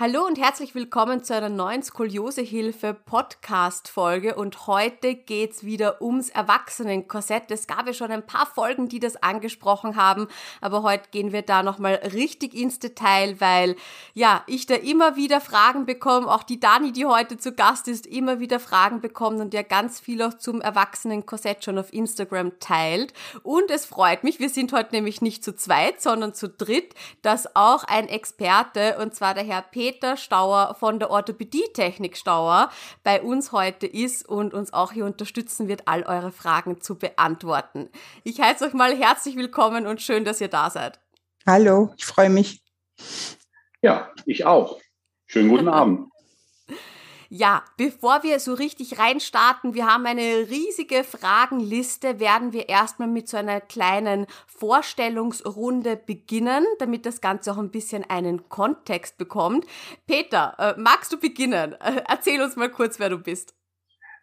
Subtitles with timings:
[0.00, 6.30] Hallo und herzlich willkommen zu einer neuen Skoliosehilfe Podcast Folge und heute geht's wieder ums
[6.30, 7.50] Erwachsenenkorsett.
[7.50, 10.28] Es gab ja schon ein paar Folgen, die das angesprochen haben,
[10.62, 13.76] aber heute gehen wir da nochmal richtig ins Detail, weil
[14.14, 18.06] ja, ich da immer wieder Fragen bekomme, auch die Dani, die heute zu Gast ist,
[18.06, 23.12] immer wieder Fragen bekommt und ja ganz viel auch zum Erwachsenenkorsett schon auf Instagram teilt.
[23.42, 27.54] Und es freut mich, wir sind heute nämlich nicht zu zweit, sondern zu dritt, dass
[27.54, 32.70] auch ein Experte und zwar der Herr Peter Peter Stauer von der Orthopädie-Technik Stauer
[33.02, 37.88] bei uns heute ist und uns auch hier unterstützen wird, all eure Fragen zu beantworten.
[38.22, 41.00] Ich heiße euch mal herzlich willkommen und schön, dass ihr da seid.
[41.44, 42.62] Hallo, ich freue mich.
[43.82, 44.78] Ja, ich auch.
[45.26, 46.08] Schönen guten Abend.
[47.32, 53.28] Ja, bevor wir so richtig reinstarten, wir haben eine riesige Fragenliste, werden wir erstmal mit
[53.28, 59.64] so einer kleinen Vorstellungsrunde beginnen, damit das Ganze auch ein bisschen einen Kontext bekommt.
[60.08, 61.74] Peter, äh, magst du beginnen?
[61.74, 63.54] Äh, erzähl uns mal kurz, wer du bist.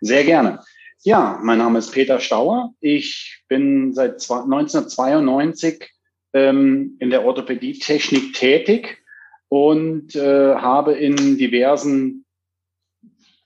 [0.02, 0.60] Sehr gerne.
[1.04, 2.74] Ja, mein Name ist Peter Stauer.
[2.82, 5.90] Ich bin seit 1992
[6.34, 9.02] ähm, in der Orthopädie-Technik tätig
[9.48, 12.26] und äh, habe in diversen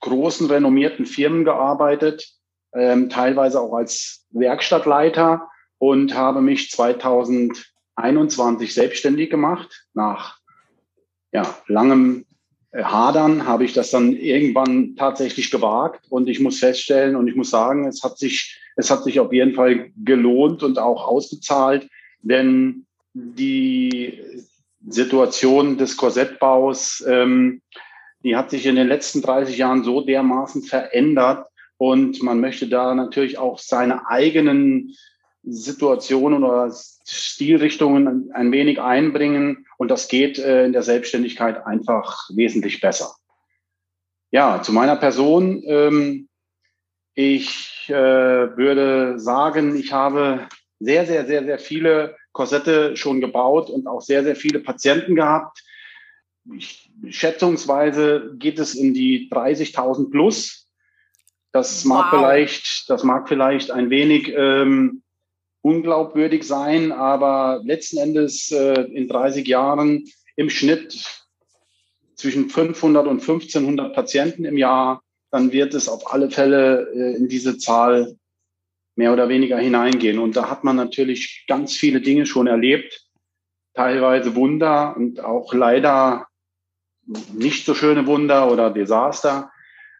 [0.02, 2.28] großen, renommierten Firmen gearbeitet,
[2.74, 5.48] ähm, teilweise auch als Werkstattleiter
[5.78, 9.86] und habe mich 2021 selbstständig gemacht.
[9.94, 10.38] Nach
[11.32, 12.26] ja, langem
[12.72, 17.34] äh, Hadern habe ich das dann irgendwann tatsächlich gewagt und ich muss feststellen und ich
[17.34, 21.88] muss sagen, es hat sich, es hat sich auf jeden Fall gelohnt und auch ausgezahlt,
[22.22, 24.20] denn die
[24.88, 27.62] Situation des Korsettbaus ähm,
[28.24, 31.46] die hat sich in den letzten 30 Jahren so dermaßen verändert
[31.76, 34.94] und man möchte da natürlich auch seine eigenen
[35.42, 36.72] Situationen oder
[37.04, 43.16] Stilrichtungen ein wenig einbringen und das geht äh, in der Selbstständigkeit einfach wesentlich besser.
[44.30, 45.62] Ja, zu meiner Person.
[45.66, 46.28] Ähm,
[47.14, 50.46] ich äh, würde sagen, ich habe
[50.78, 55.62] sehr, sehr, sehr, sehr viele Korsette schon gebaut und auch sehr, sehr viele Patienten gehabt
[56.56, 60.68] ich, schätzungsweise geht es in die 30.000 plus.
[61.52, 62.20] Das mag wow.
[62.20, 65.02] vielleicht, das mag vielleicht ein wenig ähm,
[65.60, 70.04] unglaubwürdig sein, aber letzten Endes äh, in 30 Jahren
[70.36, 71.04] im Schnitt
[72.16, 77.28] zwischen 500 und 1500 Patienten im Jahr, dann wird es auf alle Fälle äh, in
[77.28, 78.16] diese Zahl
[78.96, 80.18] mehr oder weniger hineingehen.
[80.18, 83.08] Und da hat man natürlich ganz viele Dinge schon erlebt,
[83.74, 86.26] teilweise Wunder und auch leider
[87.32, 89.50] nicht so schöne Wunder oder Desaster.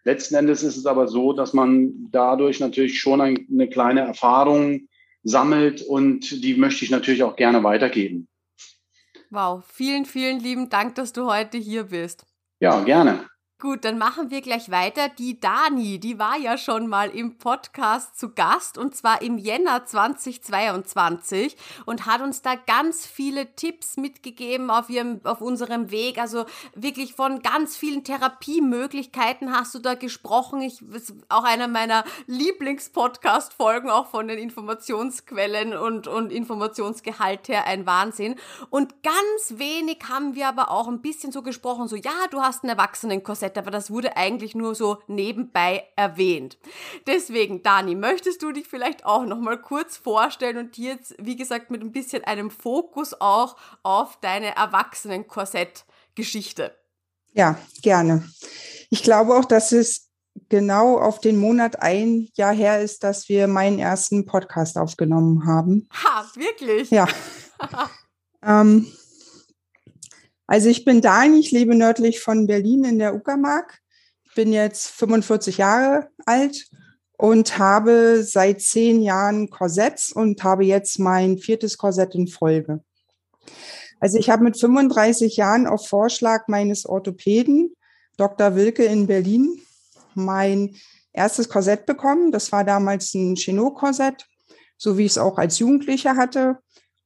[0.03, 4.87] Letzten Endes ist es aber so, dass man dadurch natürlich schon eine kleine Erfahrung
[5.23, 8.27] sammelt und die möchte ich natürlich auch gerne weitergeben.
[9.29, 12.25] Wow, vielen, vielen lieben Dank, dass du heute hier bist.
[12.59, 13.25] Ja, gerne.
[13.63, 15.07] Gut, dann machen wir gleich weiter.
[15.07, 19.85] Die Dani, die war ja schon mal im Podcast zu Gast und zwar im Jänner
[19.85, 21.55] 2022
[21.85, 26.17] und hat uns da ganz viele Tipps mitgegeben auf ihrem, auf unserem Weg.
[26.17, 26.43] Also
[26.75, 30.61] wirklich von ganz vielen Therapiemöglichkeiten hast du da gesprochen.
[30.61, 37.85] Ich, ist auch einer meiner Lieblingspodcast-Folgen, auch von den Informationsquellen und, und Informationsgehalt her ein
[37.85, 38.35] Wahnsinn.
[38.69, 42.65] Und ganz wenig haben wir aber auch ein bisschen so gesprochen, so, ja, du hast
[42.65, 46.57] ein Erwachsenenkorsett Aber das wurde eigentlich nur so nebenbei erwähnt.
[47.07, 51.35] Deswegen, Dani, möchtest du dich vielleicht auch noch mal kurz vorstellen und hier jetzt, wie
[51.35, 56.73] gesagt, mit ein bisschen einem Fokus auch auf deine Erwachsenen-Korsett-Geschichte?
[57.33, 58.23] Ja, gerne.
[58.89, 60.09] Ich glaube auch, dass es
[60.49, 65.87] genau auf den Monat ein Jahr her ist, dass wir meinen ersten Podcast aufgenommen haben.
[66.03, 66.89] Ha, wirklich?
[66.91, 67.07] Ja.
[68.43, 68.87] ähm,
[70.47, 73.79] also ich bin Dani, ich lebe nördlich von Berlin in der Uckermark.
[74.25, 76.67] Ich bin jetzt 45 Jahre alt
[77.17, 82.83] und habe seit zehn Jahren Korsetts und habe jetzt mein viertes Korsett in Folge.
[83.99, 87.73] Also ich habe mit 35 Jahren auf Vorschlag meines Orthopäden,
[88.17, 88.55] Dr.
[88.55, 89.61] Wilke in Berlin,
[90.13, 90.75] mein
[91.13, 92.31] erstes Korsett bekommen.
[92.31, 94.27] Das war damals ein Chenot-Korsett,
[94.77, 96.57] so wie ich es auch als Jugendliche hatte.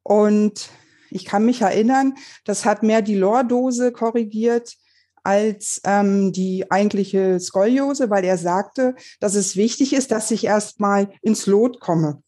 [0.01, 0.69] Und
[1.17, 2.15] ich kann mich erinnern,
[2.45, 4.77] das hat mehr die Lordose korrigiert
[5.23, 11.11] als ähm, die eigentliche Skoliose, weil er sagte, dass es wichtig ist, dass ich erstmal
[11.21, 12.23] ins Lot komme.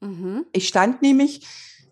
[0.00, 0.44] Mhm.
[0.52, 1.46] Ich stand nämlich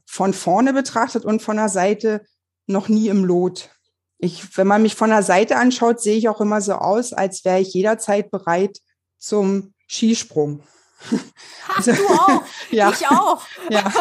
[0.05, 2.27] von vorne betrachtet und von der Seite
[2.67, 3.71] noch nie im Lot.
[4.19, 7.45] Ich, wenn man mich von der Seite anschaut, sehe ich auch immer so aus, als
[7.45, 8.81] wäre ich jederzeit bereit
[9.19, 10.63] zum Skisprung.
[11.11, 12.43] Ha, also, du auch.
[12.71, 12.91] ja.
[12.91, 13.43] Ich auch.
[13.71, 13.93] ja.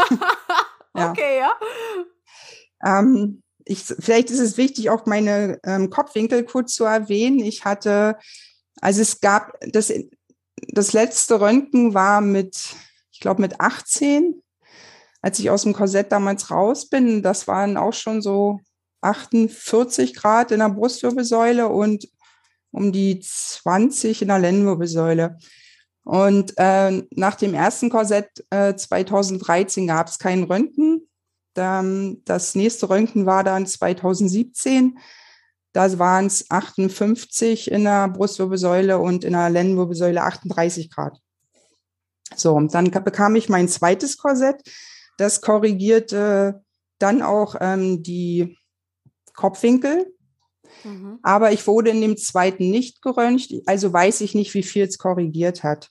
[1.09, 1.51] okay, ja.
[2.83, 7.39] Ähm, ich, vielleicht ist es wichtig, auch meine ähm, Kopfwinkel kurz zu erwähnen.
[7.39, 8.17] Ich hatte,
[8.81, 9.91] also es gab, das,
[10.67, 12.75] das letzte Röntgen war mit,
[13.11, 14.41] ich glaube, mit 18,
[15.21, 17.23] als ich aus dem Korsett damals raus bin.
[17.23, 18.59] Das waren auch schon so
[19.01, 22.07] 48 Grad in der Brustwirbelsäule und
[22.71, 25.37] um die 20 in der Lendenwirbelsäule.
[26.03, 30.92] Und äh, nach dem ersten Korsett äh, 2013 gab es kein Röntgen.
[31.53, 34.97] Das nächste Röntgen war dann 2017.
[35.71, 41.19] Da waren es 58 in der Brustwirbelsäule und in der Lendenwirbelsäule 38 Grad.
[42.35, 44.61] So, und dann bekam ich mein zweites Korsett.
[45.17, 46.63] Das korrigierte
[46.99, 48.57] dann auch ähm, die
[49.35, 50.13] Kopfwinkel.
[50.83, 51.19] Mhm.
[51.21, 54.97] Aber ich wurde in dem zweiten nicht geröntgt, also weiß ich nicht, wie viel es
[54.97, 55.89] korrigiert hat.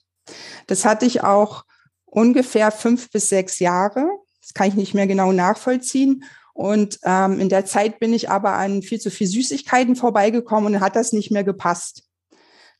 [0.67, 1.65] Das hatte ich auch
[2.05, 4.07] ungefähr fünf bis sechs Jahre.
[4.43, 6.25] Das kann ich nicht mehr genau nachvollziehen.
[6.53, 10.81] Und ähm, in der Zeit bin ich aber an viel zu viel Süßigkeiten vorbeigekommen und
[10.81, 12.03] hat das nicht mehr gepasst.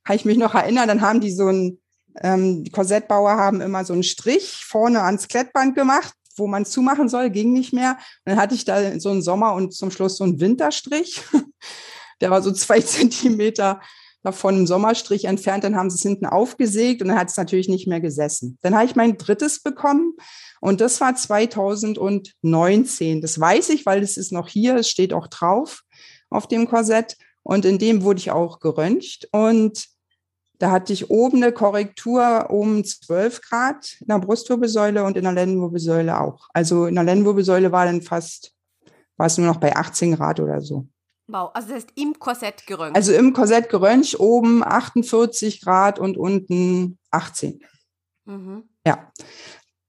[0.04, 1.80] Kann ich mich noch erinnern, dann haben die so ein,
[2.22, 7.10] ähm, die Korsettbauer haben immer so einen Strich vorne ans Klettband gemacht, wo man zumachen
[7.10, 7.92] soll, ging nicht mehr.
[8.26, 11.22] Und dann hatte ich da so einen Sommer- und zum Schluss so einen Winterstrich.
[12.22, 13.82] Der war so zwei Zentimeter
[14.22, 15.64] davon im Sommerstrich entfernt.
[15.64, 18.58] Dann haben sie es hinten aufgesägt und dann hat es natürlich nicht mehr gesessen.
[18.62, 20.14] Dann habe ich mein drittes bekommen
[20.64, 23.20] und das war 2019.
[23.20, 25.82] Das weiß ich, weil es ist noch hier, es steht auch drauf
[26.30, 27.18] auf dem Korsett.
[27.42, 29.28] Und in dem wurde ich auch geröntgt.
[29.34, 29.90] Und
[30.60, 35.34] da hatte ich oben eine Korrektur um 12 Grad in der Brustwirbelsäule und in der
[35.34, 36.48] Lendenwirbelsäule auch.
[36.54, 38.54] Also in der Lendenwirbelsäule war dann fast,
[39.18, 40.88] war es nur noch bei 18 Grad oder so.
[41.28, 42.96] Wow, also das heißt im Korsett geröntgt.
[42.96, 47.62] Also im Korsett geröntgt, oben 48 Grad und unten 18.
[48.24, 48.64] Mhm.
[48.88, 49.12] Ja,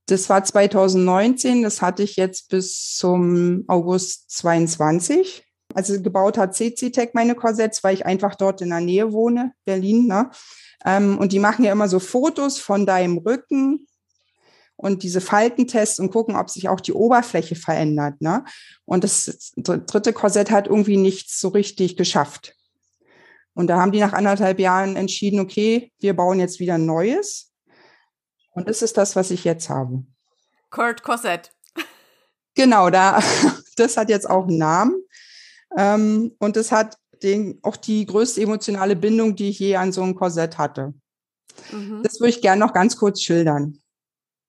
[0.06, 5.44] das war 2019, das hatte ich jetzt bis zum August 22.
[5.74, 10.06] Also gebaut hat CC-Tech meine Korsetts, weil ich einfach dort in der Nähe wohne, Berlin.
[10.06, 10.30] Ne?
[10.84, 13.86] Ähm, und die machen ja immer so Fotos von deinem Rücken
[14.76, 18.20] und diese Faltentests und gucken, ob sich auch die Oberfläche verändert.
[18.20, 18.44] Ne?
[18.84, 22.54] Und das dritte Korsett hat irgendwie nichts so richtig geschafft.
[23.54, 27.52] Und da haben die nach anderthalb Jahren entschieden, okay, wir bauen jetzt wieder ein neues.
[28.54, 30.04] Und das ist das, was ich jetzt habe.
[30.70, 31.52] Kurt Korsett.
[32.54, 33.20] Genau, da,
[33.76, 35.02] das hat jetzt auch einen Namen.
[35.76, 40.02] Ähm, und das hat den, auch die größte emotionale Bindung, die ich je an so
[40.02, 40.94] ein Korsett hatte.
[41.72, 42.02] Mhm.
[42.02, 43.78] Das würde ich gerne noch ganz kurz schildern.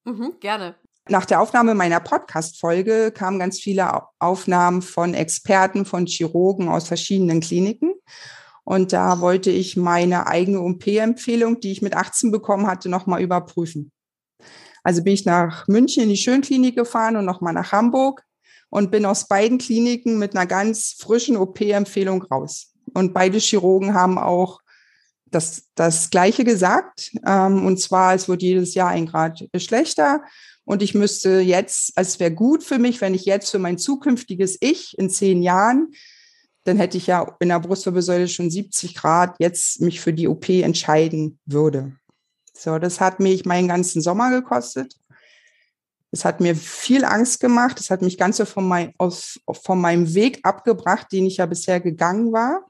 [0.03, 0.75] Mhm, gerne.
[1.07, 7.41] Nach der Aufnahme meiner Podcast-Folge kamen ganz viele Aufnahmen von Experten, von Chirurgen aus verschiedenen
[7.41, 7.93] Kliniken.
[8.63, 13.91] Und da wollte ich meine eigene OP-Empfehlung, die ich mit 18 bekommen hatte, nochmal überprüfen.
[14.85, 18.21] Also bin ich nach München in die Schönklinik gefahren und nochmal nach Hamburg
[18.69, 22.71] und bin aus beiden Kliniken mit einer ganz frischen OP-Empfehlung raus.
[22.93, 24.59] Und beide Chirurgen haben auch
[25.25, 27.11] das, das Gleiche gesagt.
[27.25, 30.21] Ähm, und zwar, es wird jedes Jahr ein Grad schlechter.
[30.65, 34.55] Und ich müsste jetzt, es wäre gut für mich, wenn ich jetzt für mein zukünftiges
[34.61, 35.93] Ich in zehn Jahren,
[36.63, 40.47] dann hätte ich ja in der Brustwirbelsäule schon 70 Grad, jetzt mich für die OP
[40.47, 41.95] entscheiden würde.
[42.57, 44.95] So, das hat mich meinen ganzen Sommer gekostet.
[46.11, 47.79] Es hat mir viel Angst gemacht.
[47.79, 51.45] Es hat mich ganz so von, mein, aus, von meinem Weg abgebracht, den ich ja
[51.45, 52.65] bisher gegangen war.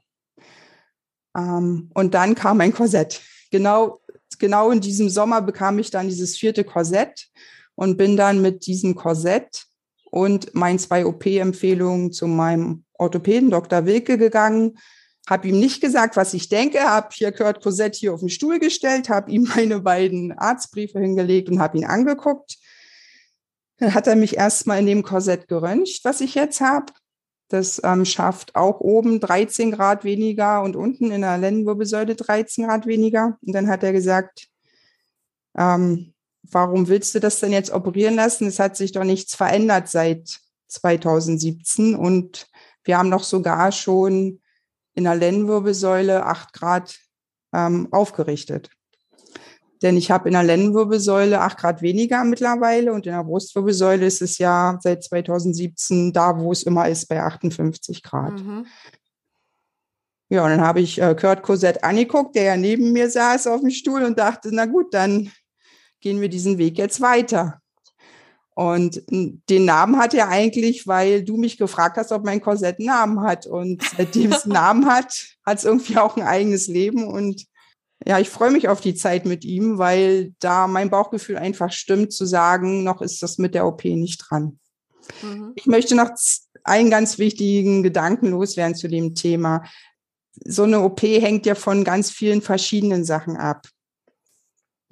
[1.38, 3.22] Ähm, und dann kam ein Korsett.
[3.52, 4.02] Genau,
[4.40, 7.28] genau in diesem Sommer bekam ich dann dieses vierte Korsett
[7.76, 9.66] und bin dann mit diesem Korsett
[10.06, 13.86] und meinen zwei OP-Empfehlungen zu meinem Orthopäden Dr.
[13.86, 14.80] Wilke gegangen,
[15.30, 18.60] habe ihm nicht gesagt, was ich denke, habe hier Kurt Korsett hier auf den Stuhl
[18.60, 22.58] gestellt, habe ihm meine beiden Arztbriefe hingelegt und habe ihn angeguckt.
[23.78, 26.94] Dann hat er mich erstmal in dem Korsett geröntgt, was ich jetzt habe.
[27.50, 32.88] Das ähm, schafft auch oben 13 Grad weniger und unten in der Lendenwirbelsäule 13 Grad
[32.88, 33.38] weniger.
[33.46, 34.48] Und dann hat er gesagt,
[35.58, 36.14] ähm,
[36.44, 38.48] warum willst du das denn jetzt operieren lassen?
[38.48, 42.48] Es hat sich doch nichts verändert seit 2017 und
[42.84, 44.42] wir haben doch sogar schon
[44.96, 46.98] in der Lendenwirbelsäule acht Grad
[47.54, 48.70] ähm, aufgerichtet.
[49.82, 54.22] Denn ich habe in der Lendenwirbelsäule acht Grad weniger mittlerweile und in der Brustwirbelsäule ist
[54.22, 58.34] es ja seit 2017 da, wo es immer ist, bei 58 Grad.
[58.34, 58.66] Mhm.
[60.30, 63.62] Ja, und dann habe ich äh, Kurt Cosette angeguckt, der ja neben mir saß auf
[63.62, 65.32] dem Stuhl und dachte, na gut, dann
[66.00, 67.62] gehen wir diesen Weg jetzt weiter.
[68.56, 72.88] Und den Namen hat er eigentlich, weil du mich gefragt hast, ob mein Korsett einen
[72.88, 73.46] Namen hat.
[73.46, 77.06] Und seitdem es einen Namen hat, hat es irgendwie auch ein eigenes Leben.
[77.06, 77.46] Und
[78.06, 82.14] ja, ich freue mich auf die Zeit mit ihm, weil da mein Bauchgefühl einfach stimmt,
[82.14, 84.58] zu sagen, noch ist das mit der OP nicht dran.
[85.22, 85.52] Mhm.
[85.56, 86.12] Ich möchte noch
[86.64, 89.64] einen ganz wichtigen Gedanken loswerden zu dem Thema.
[90.46, 93.68] So eine OP hängt ja von ganz vielen verschiedenen Sachen ab.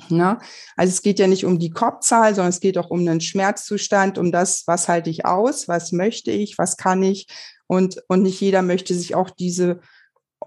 [0.09, 0.39] Ne?
[0.75, 4.17] Also es geht ja nicht um die Kopfzahl, sondern es geht auch um einen Schmerzzustand,
[4.17, 7.27] um das, was halte ich aus, was möchte ich, was kann ich.
[7.67, 9.79] Und, und nicht jeder möchte sich auch diese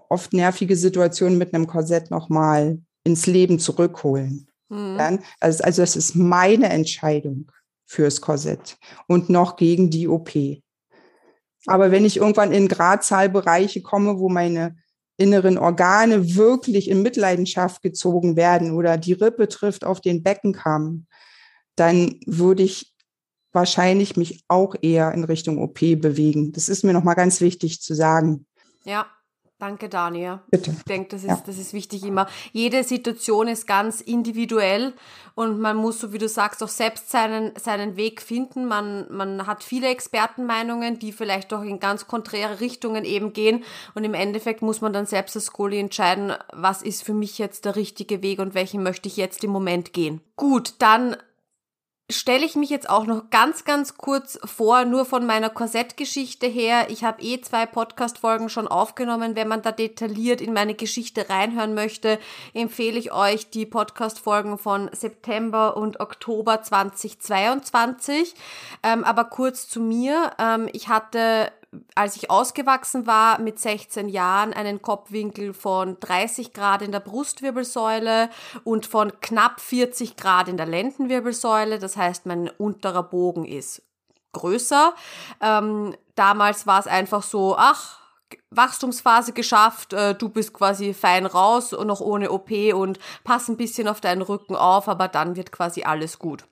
[0.09, 4.47] oft nervige Situation mit einem Korsett nochmal ins Leben zurückholen.
[4.69, 4.97] Mhm.
[4.97, 7.51] Dann, also, also das ist meine Entscheidung
[7.85, 8.77] fürs Korsett
[9.07, 10.31] und noch gegen die OP.
[11.65, 14.77] Aber wenn ich irgendwann in Gradzahlbereiche komme, wo meine
[15.17, 21.07] inneren Organe wirklich in Mitleidenschaft gezogen werden oder die Rippe trifft auf den Beckenkamm,
[21.75, 22.93] dann würde ich
[23.51, 26.51] wahrscheinlich mich auch eher in Richtung OP bewegen.
[26.51, 28.45] Das ist mir nochmal ganz wichtig zu sagen.
[28.83, 29.07] Ja,
[29.59, 30.39] Danke, Daniel.
[30.51, 30.69] Bitte.
[30.69, 31.43] Ich denke, das ist, ja.
[31.43, 32.27] das ist wichtig immer.
[32.51, 34.93] Jede Situation ist ganz individuell
[35.33, 38.65] und man muss, so wie du sagst, auch selbst seinen, seinen Weg finden.
[38.65, 43.63] Man, man hat viele Expertenmeinungen, die vielleicht auch in ganz konträre Richtungen eben gehen
[43.95, 47.65] und im Endeffekt muss man dann selbst als Skoli entscheiden, was ist für mich jetzt
[47.65, 50.21] der richtige Weg und welchen möchte ich jetzt im Moment gehen.
[50.35, 51.17] Gut, dann
[52.09, 56.89] stelle ich mich jetzt auch noch ganz, ganz kurz vor, nur von meiner Korsettgeschichte her.
[56.89, 59.35] Ich habe eh zwei Podcast-Folgen schon aufgenommen.
[59.35, 62.17] Wenn man da detailliert in meine Geschichte reinhören möchte,
[62.53, 68.35] empfehle ich euch die Podcast-Folgen von September und Oktober 2022.
[68.83, 70.31] Ähm, aber kurz zu mir.
[70.39, 71.51] Ähm, ich hatte
[71.95, 78.29] als ich ausgewachsen war mit 16 Jahren, einen Kopfwinkel von 30 Grad in der Brustwirbelsäule
[78.63, 81.79] und von knapp 40 Grad in der Lendenwirbelsäule.
[81.79, 83.81] Das heißt, mein unterer Bogen ist
[84.33, 84.93] größer.
[85.41, 87.99] Ähm, damals war es einfach so, ach,
[88.49, 93.57] Wachstumsphase geschafft, äh, du bist quasi fein raus und noch ohne OP und pass ein
[93.57, 96.45] bisschen auf deinen Rücken auf, aber dann wird quasi alles gut.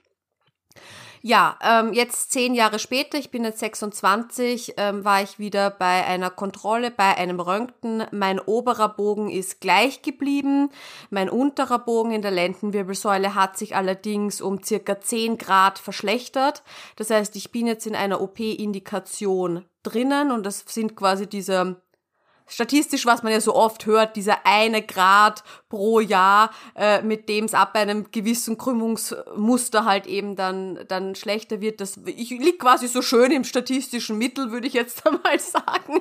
[1.28, 6.06] Ja, ähm, jetzt zehn Jahre später, ich bin jetzt 26, ähm, war ich wieder bei
[6.06, 8.04] einer Kontrolle, bei einem Röntgen.
[8.12, 10.70] Mein oberer Bogen ist gleich geblieben.
[11.10, 16.62] Mein unterer Bogen in der Lendenwirbelsäule hat sich allerdings um circa 10 Grad verschlechtert.
[16.96, 21.82] Das heißt, ich bin jetzt in einer OP-Indikation drinnen und das sind quasi diese
[22.48, 25.44] statistisch, was man ja so oft hört, dieser eine Grad
[25.76, 31.60] pro Jahr, äh, mit dem es ab einem gewissen Krümmungsmuster halt eben dann, dann schlechter
[31.60, 31.82] wird.
[31.82, 36.00] Das ich lieg quasi so schön im statistischen Mittel, würde ich jetzt einmal sagen.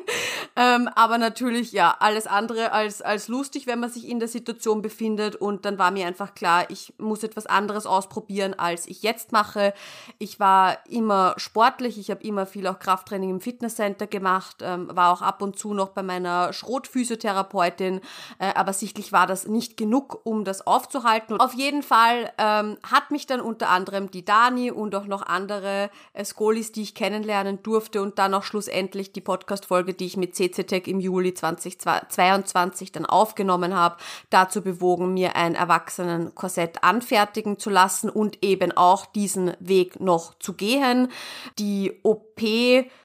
[0.55, 4.81] Ähm, aber natürlich, ja, alles andere als, als lustig, wenn man sich in der Situation
[4.81, 5.35] befindet.
[5.35, 9.75] Und dann war mir einfach klar, ich muss etwas anderes ausprobieren, als ich jetzt mache.
[10.19, 15.13] Ich war immer sportlich, ich habe immer viel auch Krafttraining im Fitnesscenter gemacht, ähm, war
[15.13, 18.01] auch ab und zu noch bei meiner Schrotphysiotherapeutin,
[18.39, 21.33] äh, aber sichtlich war das nicht nicht genug, um das aufzuhalten.
[21.33, 25.23] Und auf jeden Fall ähm, hat mich dann unter anderem die Dani und auch noch
[25.23, 30.19] andere äh, Skolis, die ich kennenlernen durfte und dann auch schlussendlich die Podcast-Folge, die ich
[30.19, 33.97] mit CCTech im Juli 2022 dann aufgenommen habe,
[34.29, 40.53] dazu bewogen, mir ein Erwachsenen-Korsett anfertigen zu lassen und eben auch diesen Weg noch zu
[40.53, 41.09] gehen.
[41.59, 42.34] Die OP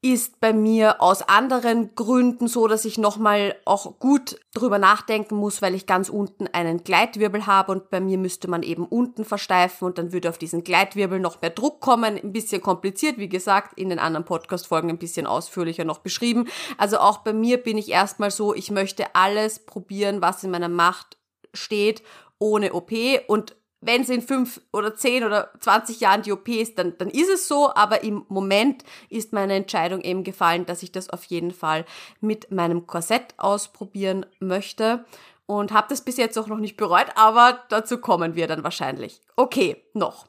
[0.01, 5.62] ist bei mir aus anderen Gründen so, dass ich nochmal auch gut drüber nachdenken muss,
[5.62, 9.86] weil ich ganz unten einen Gleitwirbel habe und bei mir müsste man eben unten versteifen
[9.86, 12.17] und dann würde auf diesen Gleitwirbel noch mehr Druck kommen.
[12.17, 16.48] Ein bisschen kompliziert, wie gesagt, in den anderen Podcast-Folgen ein bisschen ausführlicher noch beschrieben.
[16.77, 20.69] Also auch bei mir bin ich erstmal so, ich möchte alles probieren, was in meiner
[20.69, 21.17] Macht
[21.53, 22.03] steht,
[22.39, 22.91] ohne OP
[23.27, 27.09] und wenn es in fünf oder zehn oder zwanzig Jahren die OP ist, dann, dann
[27.09, 27.74] ist es so.
[27.75, 31.86] Aber im Moment ist meine Entscheidung eben gefallen, dass ich das auf jeden Fall
[32.19, 35.05] mit meinem Korsett ausprobieren möchte.
[35.45, 39.19] Und habe das bis jetzt auch noch nicht bereut, aber dazu kommen wir dann wahrscheinlich.
[39.36, 40.27] Okay, noch.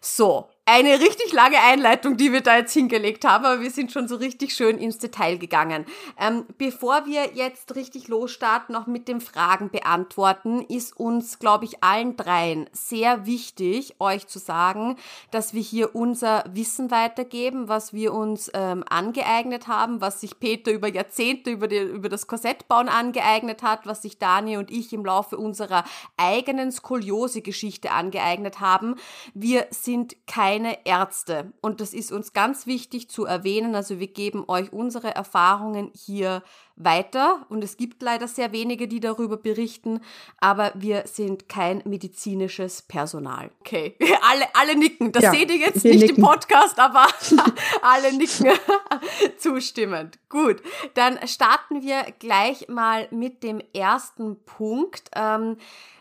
[0.00, 4.06] So, eine richtig lange Einleitung, die wir da jetzt hingelegt haben, aber wir sind schon
[4.06, 5.86] so richtig schön ins Detail gegangen.
[6.20, 11.82] Ähm, bevor wir jetzt richtig losstarten, noch mit den Fragen beantworten, ist uns, glaube ich,
[11.82, 14.96] allen dreien sehr wichtig, euch zu sagen,
[15.30, 20.70] dass wir hier unser Wissen weitergeben, was wir uns ähm, angeeignet haben, was sich Peter
[20.70, 25.06] über Jahrzehnte über, die, über das Korsettbauen angeeignet hat, was sich Dani und ich im
[25.06, 25.84] Laufe unserer
[26.18, 28.96] eigenen Skoliose-Geschichte angeeignet haben.
[29.32, 31.52] Wir sind kein keine Ärzte.
[31.60, 33.76] Und das ist uns ganz wichtig zu erwähnen.
[33.76, 36.42] Also wir geben euch unsere Erfahrungen hier
[36.74, 37.46] weiter.
[37.48, 40.00] Und es gibt leider sehr wenige, die darüber berichten.
[40.40, 43.50] Aber wir sind kein medizinisches Personal.
[43.60, 45.12] Okay, alle, alle nicken.
[45.12, 46.16] Das ja, seht ihr jetzt nicht nicken.
[46.16, 47.06] im Podcast, aber
[47.82, 48.48] alle nicken
[49.38, 50.18] zustimmend.
[50.28, 50.60] Gut,
[50.94, 55.08] dann starten wir gleich mal mit dem ersten Punkt.
[55.14, 55.56] Ähm,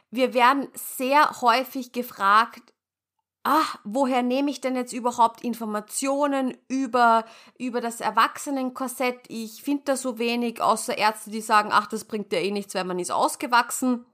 [0.10, 2.74] wir werden sehr häufig gefragt,
[3.48, 7.24] ach, woher nehme ich denn jetzt überhaupt Informationen über,
[7.58, 9.22] über das Erwachsenenkorsett?
[9.30, 12.76] Ich finde da so wenig, außer Ärzte, die sagen, ach, das bringt ja eh nichts,
[12.76, 14.06] weil man ist ausgewachsen.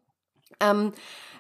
[0.60, 0.92] Ähm,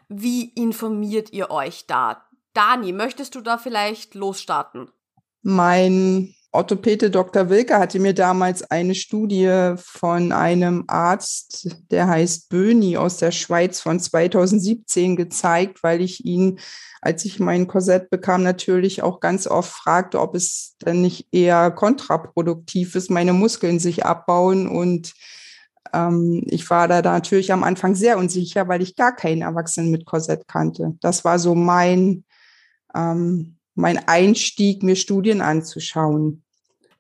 [0.09, 2.25] wie informiert ihr euch da?
[2.53, 4.89] Dani, möchtest du da vielleicht losstarten?
[5.43, 7.49] Mein Orthopäde Dr.
[7.49, 13.81] Wilke hatte mir damals eine Studie von einem Arzt, der heißt Böni aus der Schweiz
[13.81, 16.59] von 2017 gezeigt, weil ich ihn,
[17.01, 21.71] als ich mein Korsett bekam, natürlich auch ganz oft fragte, ob es denn nicht eher
[21.71, 24.67] kontraproduktiv ist, meine Muskeln sich abbauen.
[24.67, 25.13] Und
[25.91, 30.05] ähm, ich war da, natürlich am Anfang sehr unsicher, weil ich gar keinen Erwachsenen mit
[30.05, 30.93] Korsett kannte.
[31.01, 32.25] Das war so mein,
[32.93, 36.43] ähm, mein Einstieg, mir Studien anzuschauen.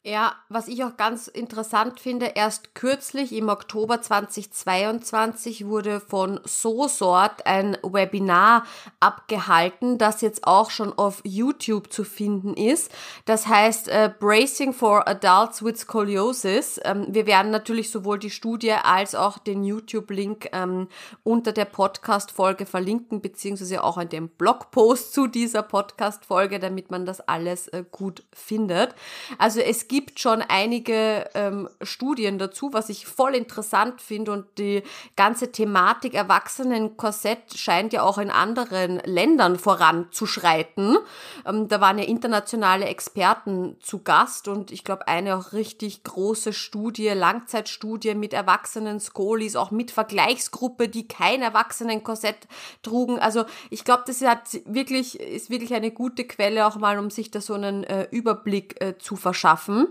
[0.05, 7.45] Ja, was ich auch ganz interessant finde, erst kürzlich im Oktober 2022 wurde von SoSort
[7.45, 8.65] ein Webinar
[8.99, 12.91] abgehalten, das jetzt auch schon auf YouTube zu finden ist.
[13.23, 16.81] Das heißt äh, Bracing for Adults with Scoliosis.
[16.83, 20.89] Ähm, wir werden natürlich sowohl die Studie als auch den YouTube-Link ähm,
[21.23, 27.21] unter der Podcast-Folge verlinken, beziehungsweise auch in dem Blogpost zu dieser Podcast-Folge, damit man das
[27.21, 28.95] alles äh, gut findet.
[29.37, 34.83] Also es gibt schon einige ähm, Studien dazu, was ich voll interessant finde und die
[35.15, 40.97] ganze Thematik Erwachsenenkorsett scheint ja auch in anderen Ländern voranzuschreiten.
[41.45, 46.53] Ähm, da waren ja internationale Experten zu Gast und ich glaube eine auch richtig große
[46.53, 52.47] Studie, Langzeitstudie mit Erwachsenen Skolis, auch mit Vergleichsgruppe, die kein Erwachsenenkorsett
[52.81, 53.19] trugen.
[53.19, 57.31] Also ich glaube, das hat wirklich, ist wirklich eine gute Quelle auch mal, um sich
[57.31, 59.82] da so einen äh, Überblick äh, zu verschaffen.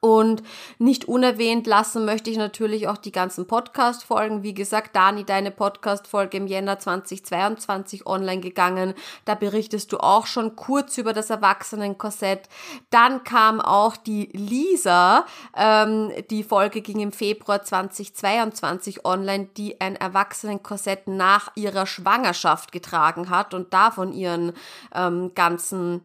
[0.00, 0.42] Und
[0.78, 4.42] nicht unerwähnt lassen möchte ich natürlich auch die ganzen Podcast-Folgen.
[4.42, 8.94] Wie gesagt, Dani, deine Podcast-Folge im Jänner 2022 online gegangen.
[9.24, 12.48] Da berichtest du auch schon kurz über das Erwachsenenkorsett.
[12.90, 15.26] Dann kam auch die Lisa.
[15.56, 23.30] Ähm, die Folge ging im Februar 2022 online, die ein Erwachsenenkorsett nach ihrer Schwangerschaft getragen
[23.30, 24.52] hat und da von ihren
[24.94, 26.02] ähm, ganzen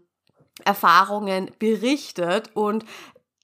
[0.64, 2.86] Erfahrungen berichtet und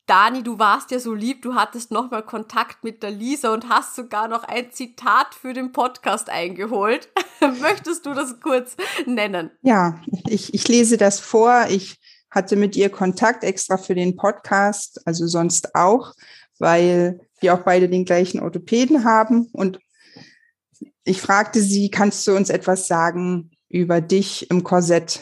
[0.10, 3.96] Dani, du warst ja so lieb, du hattest nochmal Kontakt mit der Lisa und hast
[3.96, 7.10] sogar noch ein Zitat für den Podcast eingeholt.
[7.62, 9.52] Möchtest du das kurz nennen?
[9.62, 11.68] Ja, ich, ich lese das vor.
[11.70, 12.00] Ich
[12.32, 16.14] hatte mit ihr Kontakt extra für den Podcast, also sonst auch,
[16.58, 19.48] weil wir auch beide den gleichen Orthopäden haben.
[19.54, 19.80] Und
[21.04, 25.22] ich fragte sie, kannst du uns etwas sagen über dich im Korsett?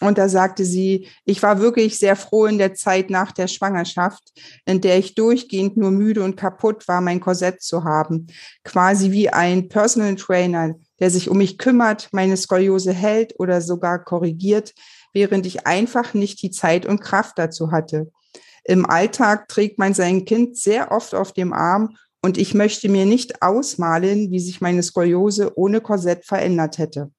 [0.00, 4.22] Und da sagte sie, ich war wirklich sehr froh in der Zeit nach der Schwangerschaft,
[4.64, 8.28] in der ich durchgehend nur müde und kaputt war, mein Korsett zu haben.
[8.64, 14.04] Quasi wie ein Personal Trainer, der sich um mich kümmert, meine Skoliose hält oder sogar
[14.04, 14.72] korrigiert,
[15.12, 18.10] während ich einfach nicht die Zeit und Kraft dazu hatte.
[18.62, 23.06] Im Alltag trägt man sein Kind sehr oft auf dem Arm und ich möchte mir
[23.06, 27.10] nicht ausmalen, wie sich meine Skoliose ohne Korsett verändert hätte.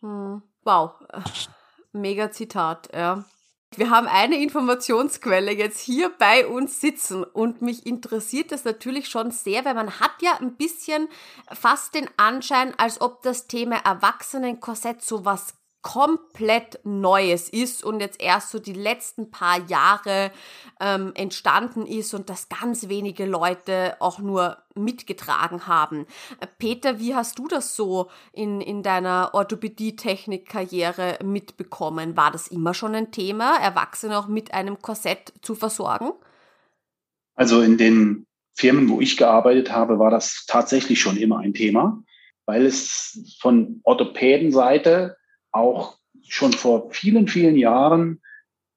[0.00, 0.42] Hm.
[0.64, 0.92] Wow,
[1.92, 3.24] mega Zitat, ja.
[3.74, 9.30] Wir haben eine Informationsquelle jetzt hier bei uns sitzen und mich interessiert das natürlich schon
[9.30, 11.08] sehr, weil man hat ja ein bisschen
[11.50, 18.22] fast den Anschein, als ob das Thema Erwachsenenkorsett so was komplett Neues ist und jetzt
[18.22, 20.30] erst so die letzten paar Jahre
[20.80, 26.06] ähm, entstanden ist und das ganz wenige Leute auch nur mitgetragen haben.
[26.40, 32.16] Äh, Peter, wie hast du das so in, in deiner Orthopädie-Technik-Karriere mitbekommen?
[32.16, 36.12] War das immer schon ein Thema, Erwachsene auch mit einem Korsett zu versorgen?
[37.34, 42.00] Also in den Firmen, wo ich gearbeitet habe, war das tatsächlich schon immer ein Thema,
[42.46, 45.16] weil es von Orthopädenseite
[45.52, 48.20] auch schon vor vielen, vielen Jahren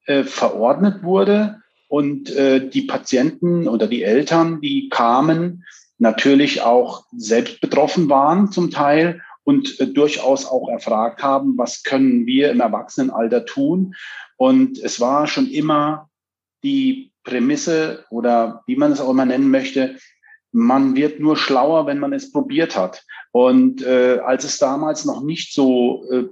[0.06, 5.64] äh, verordnet wurde und äh, die Patienten oder die Eltern, die kamen,
[5.98, 12.26] natürlich auch selbst betroffen waren zum Teil und äh, durchaus auch erfragt haben, was können
[12.26, 13.96] wir im Erwachsenenalter tun.
[14.38, 16.10] Und es war schon immer
[16.64, 19.98] die Prämisse oder wie man es auch immer nennen möchte,
[20.52, 23.04] man wird nur schlauer, wenn man es probiert hat.
[23.32, 26.26] Und äh, als es damals noch nicht so äh,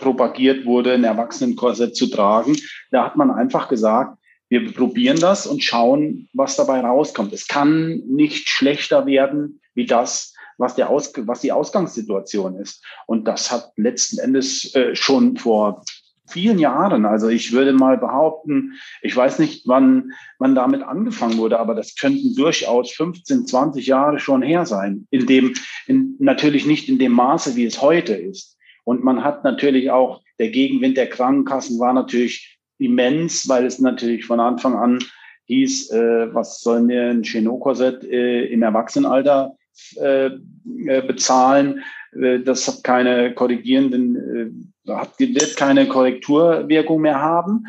[0.00, 2.56] propagiert wurde, ein Erwachsenenkorsett zu tragen.
[2.90, 4.16] Da hat man einfach gesagt,
[4.48, 7.32] wir probieren das und schauen, was dabei rauskommt.
[7.32, 12.84] Es kann nicht schlechter werden wie das, was, der Aus, was die Ausgangssituation ist.
[13.06, 15.84] Und das hat letzten Endes äh, schon vor
[16.30, 21.58] vielen Jahren, also ich würde mal behaupten, ich weiß nicht, wann, wann damit angefangen wurde,
[21.58, 25.06] aber das könnten durchaus 15, 20 Jahre schon her sein.
[25.10, 25.54] In dem,
[25.86, 28.56] in, natürlich nicht in dem Maße, wie es heute ist.
[28.90, 34.24] Und man hat natürlich auch, der Gegenwind der Krankenkassen war natürlich immens, weil es natürlich
[34.24, 34.98] von Anfang an
[35.44, 39.54] hieß, äh, was sollen wir ein Chenot-Korsett äh, im Erwachsenenalter
[39.94, 41.84] äh, äh bezahlen?
[42.20, 47.68] Äh, das hat keine korrigierenden, äh, hat, wird keine Korrekturwirkung mehr haben.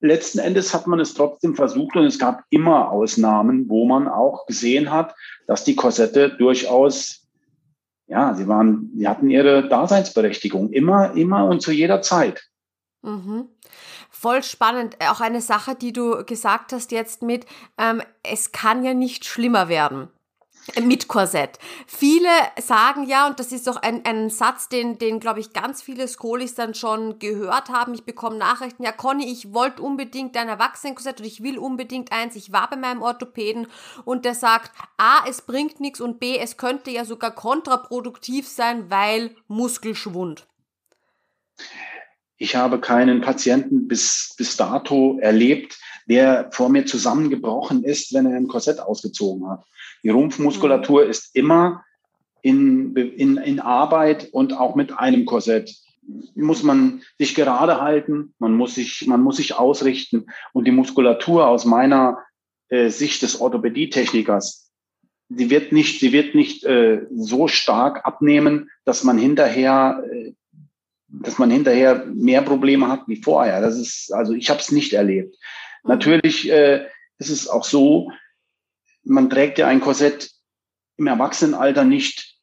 [0.00, 4.46] Letzten Endes hat man es trotzdem versucht und es gab immer Ausnahmen, wo man auch
[4.46, 5.16] gesehen hat,
[5.48, 7.19] dass die Korsette durchaus
[8.10, 12.50] ja, sie waren, sie hatten ihre Daseinsberechtigung immer, immer und zu jeder Zeit.
[13.02, 13.48] Mhm.
[14.10, 14.96] Voll spannend.
[15.08, 17.46] Auch eine Sache, die du gesagt hast jetzt mit,
[17.78, 20.08] ähm, es kann ja nicht schlimmer werden.
[20.82, 21.58] Mit Korsett.
[21.86, 22.28] Viele
[22.60, 26.06] sagen ja, und das ist doch ein, ein Satz, den, den glaube ich, ganz viele
[26.06, 27.94] Skolis dann schon gehört haben.
[27.94, 32.36] Ich bekomme Nachrichten, ja, Conny, ich wollte unbedingt ein Erwachsenenkorsett und ich will unbedingt eins.
[32.36, 33.66] Ich war bei meinem Orthopäden
[34.04, 38.90] und der sagt, A, es bringt nichts und B, es könnte ja sogar kontraproduktiv sein,
[38.90, 40.46] weil Muskelschwund.
[42.36, 48.36] Ich habe keinen Patienten bis, bis dato erlebt, der vor mir zusammengebrochen ist, wenn er
[48.36, 49.64] ein Korsett ausgezogen hat.
[50.02, 51.10] Die Rumpfmuskulatur mhm.
[51.10, 51.84] ist immer
[52.42, 55.74] in, in, in Arbeit und auch mit einem Korsett
[56.34, 61.46] muss man sich gerade halten, man muss sich, man muss sich ausrichten und die Muskulatur
[61.46, 62.18] aus meiner
[62.68, 64.70] äh, Sicht des Orthopädietechnikers,
[65.28, 70.32] die wird nicht, die wird nicht äh, so stark abnehmen, dass man hinterher, äh,
[71.08, 73.60] dass man hinterher mehr Probleme hat wie vorher.
[73.60, 75.36] Das ist, also ich habe es nicht erlebt.
[75.84, 75.88] Mhm.
[75.90, 76.86] Natürlich äh,
[77.18, 78.10] ist es auch so,
[79.04, 80.30] man trägt ja ein Korsett
[80.96, 82.36] im Erwachsenenalter nicht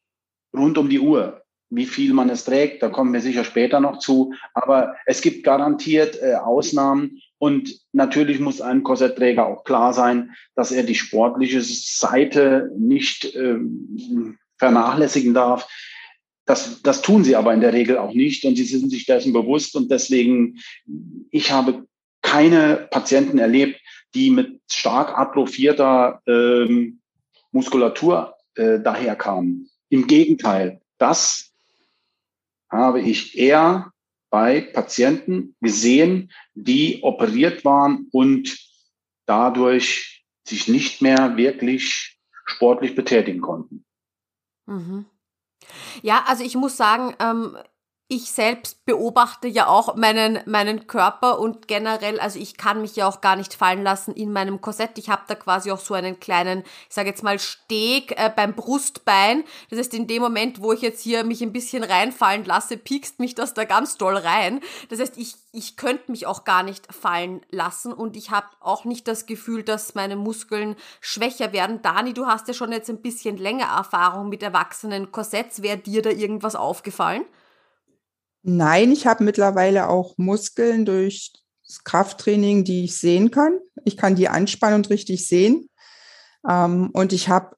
[0.55, 1.43] rund um die Uhr.
[1.69, 4.33] Wie viel man es trägt, da kommen wir sicher später noch zu.
[4.53, 7.21] Aber es gibt garantiert äh, Ausnahmen.
[7.39, 14.37] Und natürlich muss einem Korsettträger auch klar sein, dass er die sportliche Seite nicht ähm,
[14.57, 15.67] vernachlässigen darf.
[16.45, 19.33] Das, das tun sie aber in der Regel auch nicht und sie sind sich dessen
[19.33, 19.75] bewusst.
[19.75, 20.59] Und deswegen,
[21.29, 21.85] ich habe
[22.27, 23.79] keine Patienten erlebt,
[24.13, 26.99] die mit stark atrophierter ähm,
[27.51, 29.69] Muskulatur äh, daherkamen.
[29.87, 31.53] Im Gegenteil, das
[32.69, 33.93] habe ich eher
[34.29, 38.57] bei Patienten gesehen, die operiert waren und
[39.25, 43.85] dadurch sich nicht mehr wirklich sportlich betätigen konnten.
[44.65, 45.05] Mhm.
[46.01, 47.57] Ja, also ich muss sagen, ähm,
[48.09, 53.05] ich selbst beobachte ja auch meinen, meinen Körper und generell, also ich kann mich ja
[53.05, 54.97] auch gar nicht fallen lassen in meinem Korsett.
[54.97, 58.53] Ich habe da quasi auch so einen kleinen, ich sage jetzt mal, Steg äh, beim
[58.53, 59.43] Brustbein.
[59.69, 63.19] Das heißt, in dem Moment, wo ich jetzt hier mich ein bisschen reinfallen lasse, piekst
[63.19, 64.61] mich das da ganz doll rein.
[64.87, 68.85] Das heißt, ich, ich könnte mich auch gar nicht fallen lassen und ich habe auch
[68.85, 71.81] nicht das Gefühl, dass meine Muskeln schwächer werden.
[71.81, 75.61] Dani, du hast ja schon jetzt ein bisschen länger Erfahrung mit erwachsenen Korsetts.
[75.61, 77.25] Wäre dir da irgendwas aufgefallen?
[78.43, 81.33] Nein, ich habe mittlerweile auch Muskeln durch
[81.65, 83.59] das Krafttraining, die ich sehen kann.
[83.83, 85.69] Ich kann die anspannen und richtig sehen.
[86.47, 87.55] Ähm, und ich habe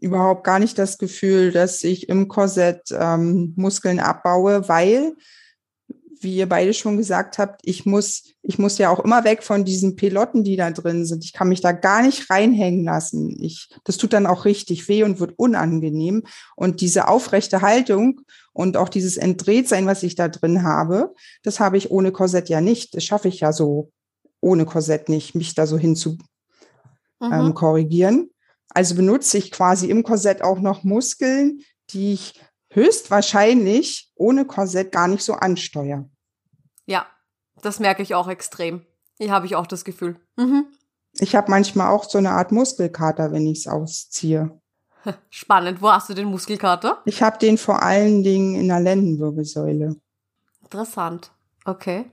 [0.00, 5.14] überhaupt gar nicht das Gefühl, dass ich im Korsett ähm, Muskeln abbaue, weil
[6.20, 9.64] wie ihr beide schon gesagt habt, ich muss, ich muss ja auch immer weg von
[9.64, 11.24] diesen Piloten, die da drin sind.
[11.24, 13.36] Ich kann mich da gar nicht reinhängen lassen.
[13.40, 16.24] Ich, das tut dann auch richtig weh und wird unangenehm.
[16.54, 18.22] Und diese aufrechte Haltung
[18.56, 22.62] und auch dieses Entdrehtsein, was ich da drin habe, das habe ich ohne Korsett ja
[22.62, 22.94] nicht.
[22.96, 23.92] Das schaffe ich ja so
[24.40, 26.16] ohne Korsett nicht, mich da so hin zu
[27.20, 27.32] mhm.
[27.32, 28.30] ähm, korrigieren.
[28.70, 32.40] Also benutze ich quasi im Korsett auch noch Muskeln, die ich
[32.72, 36.08] höchstwahrscheinlich ohne Korsett gar nicht so ansteuere.
[36.86, 37.06] Ja,
[37.60, 38.86] das merke ich auch extrem.
[39.18, 40.16] Hier habe ich auch das Gefühl.
[40.36, 40.64] Mhm.
[41.18, 44.58] Ich habe manchmal auch so eine Art Muskelkater, wenn ich es ausziehe.
[45.30, 45.82] Spannend.
[45.82, 47.02] Wo hast du den Muskelkater?
[47.04, 49.96] Ich habe den vor allen Dingen in der Lendenwirbelsäule.
[50.62, 51.30] Interessant.
[51.64, 52.10] Okay.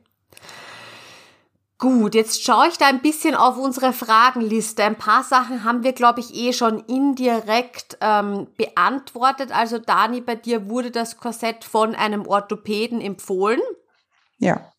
[1.80, 4.84] Gut, jetzt schaue ich da ein bisschen auf unsere Fragenliste.
[4.86, 9.52] Ein paar Sachen haben wir, glaube ich, eh schon indirekt ähm, beantwortet.
[9.54, 13.60] Also Dani, bei dir wurde das Korsett von einem Orthopäden empfohlen.
[14.38, 14.73] Ja.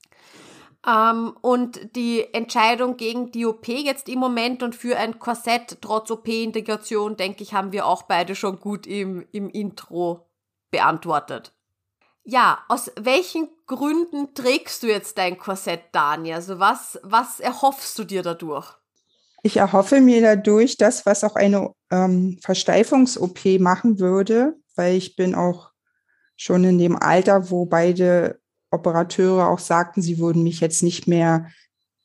[0.86, 6.10] Ähm, und die Entscheidung gegen die OP jetzt im Moment und für ein Korsett trotz
[6.10, 10.26] OP-Integration, denke ich, haben wir auch beide schon gut im, im Intro
[10.70, 11.52] beantwortet.
[12.24, 16.32] Ja, aus welchen Gründen trägst du jetzt dein Korsett, Dani?
[16.32, 18.66] Also was, was erhoffst du dir dadurch?
[19.42, 25.34] Ich erhoffe mir dadurch das, was auch eine ähm, Versteifungs-OP machen würde, weil ich bin
[25.34, 25.70] auch
[26.36, 28.40] schon in dem Alter, wo beide
[28.74, 31.48] Operateure auch sagten, sie würden mich jetzt nicht mehr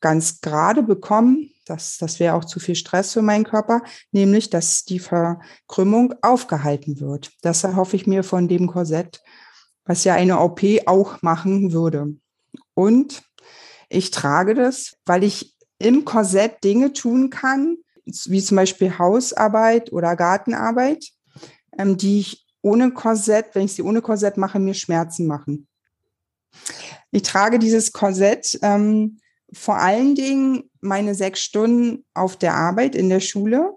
[0.00, 1.50] ganz gerade bekommen.
[1.66, 7.00] Das, das wäre auch zu viel Stress für meinen Körper, nämlich dass die Verkrümmung aufgehalten
[7.00, 7.30] wird.
[7.42, 9.22] Das erhoffe ich mir von dem Korsett,
[9.84, 12.16] was ja eine OP auch machen würde.
[12.74, 13.22] Und
[13.88, 20.16] ich trage das, weil ich im Korsett Dinge tun kann, wie zum Beispiel Hausarbeit oder
[20.16, 21.10] Gartenarbeit,
[21.78, 25.66] ähm, die ich ohne Korsett, wenn ich sie ohne Korsett mache, mir Schmerzen machen.
[27.10, 29.18] Ich trage dieses Korsett ähm,
[29.52, 33.74] vor allen Dingen meine sechs Stunden auf der Arbeit in der Schule,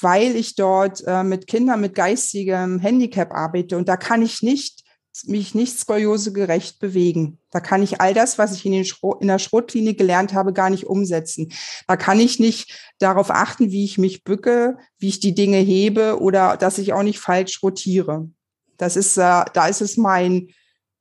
[0.00, 4.84] weil ich dort äh, mit Kindern mit geistigem Handicap arbeite und da kann ich nicht
[5.26, 7.38] mich nicht skoliose-gerecht bewegen.
[7.50, 10.86] Da kann ich all das, was ich in, in der Schrotklinik gelernt habe, gar nicht
[10.86, 11.52] umsetzen.
[11.88, 16.20] Da kann ich nicht darauf achten, wie ich mich bücke, wie ich die Dinge hebe
[16.20, 18.30] oder dass ich auch nicht falsch rotiere.
[18.76, 20.48] Das ist, äh, da ist es mein,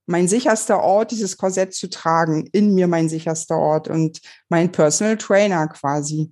[0.09, 5.17] mein sicherster Ort, dieses Korsett zu tragen, in mir mein sicherster Ort und mein Personal
[5.17, 6.31] Trainer quasi.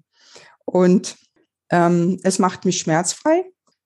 [0.65, 1.15] Und
[1.69, 3.43] ähm, es macht mich schmerzfrei.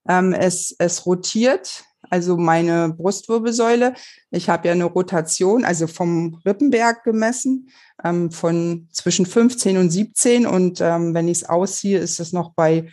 [0.07, 3.93] Ähm, es, es rotiert, also meine Brustwirbelsäule.
[4.31, 7.69] Ich habe ja eine Rotation, also vom Rippenberg gemessen,
[8.01, 10.45] ähm, von zwischen 15 und 17.
[10.47, 12.87] Und ähm, wenn ich es ausziehe, ist es noch bei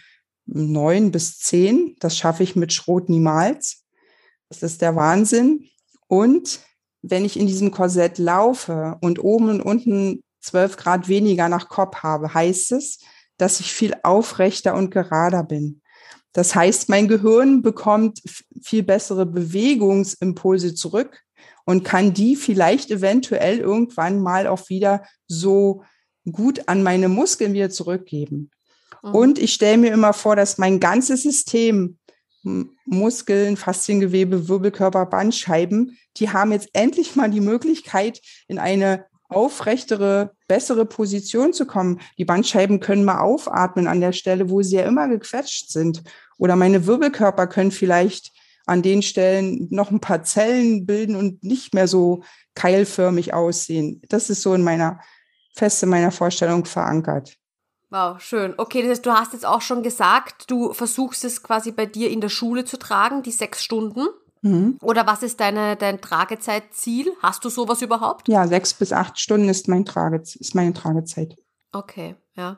[0.46, 1.94] 9 bis 10.
[2.00, 3.84] Das schaffe ich mit Schrot niemals.
[4.48, 5.64] Das ist der Wahnsinn.
[6.08, 6.60] Und
[7.02, 12.02] wenn ich in diesem Korsett laufe und oben und unten 12 Grad weniger nach Kopf
[12.02, 12.98] habe, heißt es,
[13.36, 15.80] dass ich viel aufrechter und gerader bin.
[16.32, 18.20] Das heißt, mein Gehirn bekommt
[18.62, 21.22] viel bessere Bewegungsimpulse zurück
[21.64, 25.82] und kann die vielleicht eventuell irgendwann mal auch wieder so
[26.30, 28.50] gut an meine Muskeln wieder zurückgeben.
[29.02, 29.14] Mhm.
[29.14, 31.98] Und ich stelle mir immer vor, dass mein ganzes System
[32.42, 40.86] Muskeln, Fasziengewebe, Wirbelkörper, Bandscheiben, die haben jetzt endlich mal die Möglichkeit, in eine aufrechtere, bessere
[40.86, 42.00] Position zu kommen.
[42.16, 46.02] Die Bandscheiben können mal aufatmen an der Stelle, wo sie ja immer gequetscht sind.
[46.38, 48.32] Oder meine Wirbelkörper können vielleicht
[48.66, 52.22] an den Stellen noch ein paar Zellen bilden und nicht mehr so
[52.54, 54.02] keilförmig aussehen.
[54.08, 55.00] Das ist so in meiner,
[55.54, 57.37] fest in meiner Vorstellung verankert.
[57.90, 58.54] Wow, schön.
[58.58, 62.10] Okay, das heißt, du hast jetzt auch schon gesagt, du versuchst es quasi bei dir
[62.10, 64.08] in der Schule zu tragen, die sechs Stunden.
[64.42, 64.78] Mhm.
[64.82, 67.12] Oder was ist deine, dein Tragezeitziel?
[67.22, 68.28] Hast du sowas überhaupt?
[68.28, 71.36] Ja, sechs bis acht Stunden ist, mein Trage, ist meine Tragezeit.
[71.72, 72.56] Okay, Ja.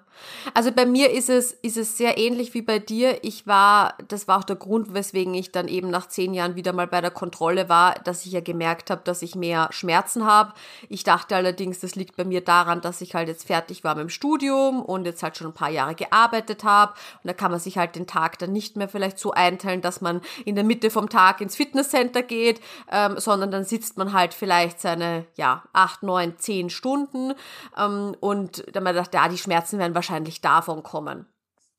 [0.53, 3.25] Also bei mir ist es, ist es sehr ähnlich wie bei dir.
[3.25, 6.75] Ich war, das war auch der Grund, weswegen ich dann eben nach zehn Jahren wieder
[6.75, 10.53] mal bei der Kontrolle war, dass ich ja gemerkt habe, dass ich mehr Schmerzen habe.
[10.91, 14.03] Ich dachte allerdings, das liegt bei mir daran, dass ich halt jetzt fertig war mit
[14.03, 16.93] dem Studium und jetzt halt schon ein paar Jahre gearbeitet habe.
[17.23, 20.03] Und da kann man sich halt den Tag dann nicht mehr vielleicht so einteilen, dass
[20.03, 22.61] man in der Mitte vom Tag ins Fitnesscenter geht,
[22.93, 27.33] ähm, sondern dann sitzt man halt vielleicht seine, ja, acht, neun, zehn Stunden.
[27.79, 31.27] Ähm, und dann man dachte, ja, die Schmerzen Schmerzen werden wahrscheinlich davon kommen.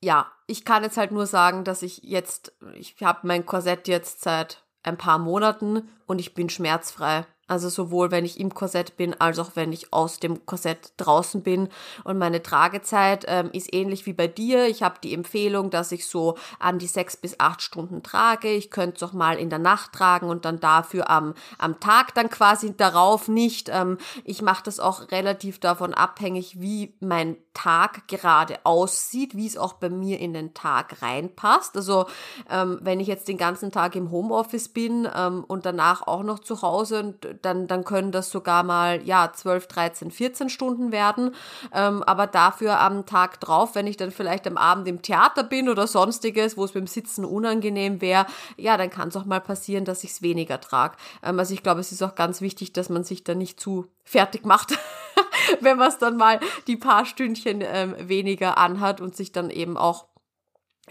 [0.01, 4.21] Ja, ich kann jetzt halt nur sagen, dass ich jetzt, ich habe mein Korsett jetzt
[4.21, 7.25] seit ein paar Monaten und ich bin schmerzfrei.
[7.51, 11.43] Also sowohl wenn ich im Korsett bin, als auch wenn ich aus dem Korsett draußen
[11.43, 11.67] bin.
[12.06, 14.67] Und meine Tragezeit ähm, ist ähnlich wie bei dir.
[14.67, 18.47] Ich habe die Empfehlung, dass ich so an die sechs bis acht Stunden trage.
[18.54, 22.15] Ich könnte es auch mal in der Nacht tragen und dann dafür am, am Tag
[22.15, 23.67] dann quasi darauf nicht.
[23.67, 29.58] Ähm, ich mache das auch relativ davon abhängig, wie mein Tag gerade aussieht, wie es
[29.58, 31.76] auch bei mir in den Tag reinpasst.
[31.76, 32.06] Also
[32.50, 36.40] ähm, wenn ich jetzt den ganzen Tag im Homeoffice bin ähm, und danach auch noch
[36.40, 41.36] zu Hause dann, dann können das sogar mal, ja, 12, 13, 14 Stunden werden.
[41.74, 45.70] Ähm, aber dafür am Tag drauf, wenn ich dann vielleicht am Abend im Theater bin
[45.70, 48.26] oder sonstiges, wo es beim Sitzen unangenehm wäre,
[48.58, 50.96] ja, dann kann es auch mal passieren, dass ich es weniger trage.
[51.24, 53.88] Ähm, also ich glaube, es ist auch ganz wichtig, dass man sich da nicht zu
[54.04, 54.78] fertig macht.
[55.62, 59.77] wenn man es dann mal die paar Stündchen ähm, weniger anhat und sich dann eben
[59.77, 60.08] auch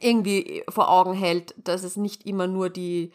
[0.01, 3.13] irgendwie vor Augen hält, dass es nicht immer nur die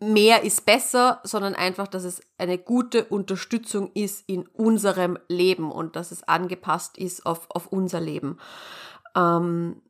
[0.00, 5.96] mehr ist besser, sondern einfach, dass es eine gute Unterstützung ist in unserem Leben und
[5.96, 8.38] dass es angepasst ist auf, auf unser Leben.
[9.16, 9.82] Ähm,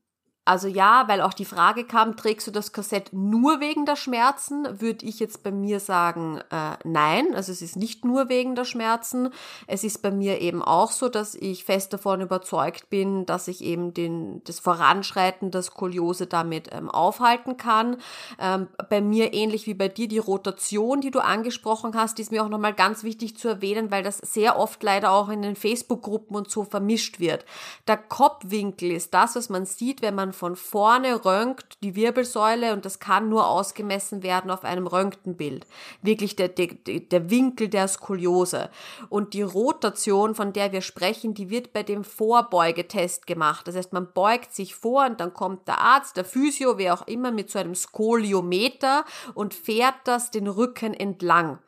[0.46, 4.80] also ja, weil auch die Frage kam, trägst du das Korsett nur wegen der Schmerzen?
[4.80, 7.34] Würde ich jetzt bei mir sagen, äh, nein.
[7.34, 9.30] Also es ist nicht nur wegen der Schmerzen.
[9.66, 13.60] Es ist bei mir eben auch so, dass ich fest davon überzeugt bin, dass ich
[13.64, 17.96] eben den, das Voranschreiten der Skoliose damit ähm, aufhalten kann.
[18.38, 22.44] Ähm, bei mir ähnlich wie bei dir die Rotation, die du angesprochen hast, ist mir
[22.44, 26.36] auch nochmal ganz wichtig zu erwähnen, weil das sehr oft leider auch in den Facebook-Gruppen
[26.36, 27.44] und so vermischt wird.
[27.88, 32.84] Der Kopfwinkel ist das, was man sieht, wenn man von vorne röntgt die Wirbelsäule und
[32.84, 35.66] das kann nur ausgemessen werden auf einem Röntgenbild.
[36.02, 38.70] Wirklich der, der, der Winkel der Skoliose.
[39.08, 43.66] Und die Rotation, von der wir sprechen, die wird bei dem Vorbeugetest gemacht.
[43.66, 47.06] Das heißt, man beugt sich vor und dann kommt der Arzt, der Physio, wer auch
[47.06, 51.58] immer, mit so einem Skoliometer und fährt das den Rücken entlang.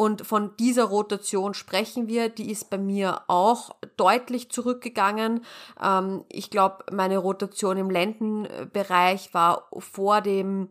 [0.00, 2.30] Und von dieser Rotation sprechen wir.
[2.30, 5.44] Die ist bei mir auch deutlich zurückgegangen.
[5.78, 10.70] Ähm, ich glaube, meine Rotation im Lendenbereich war vor dem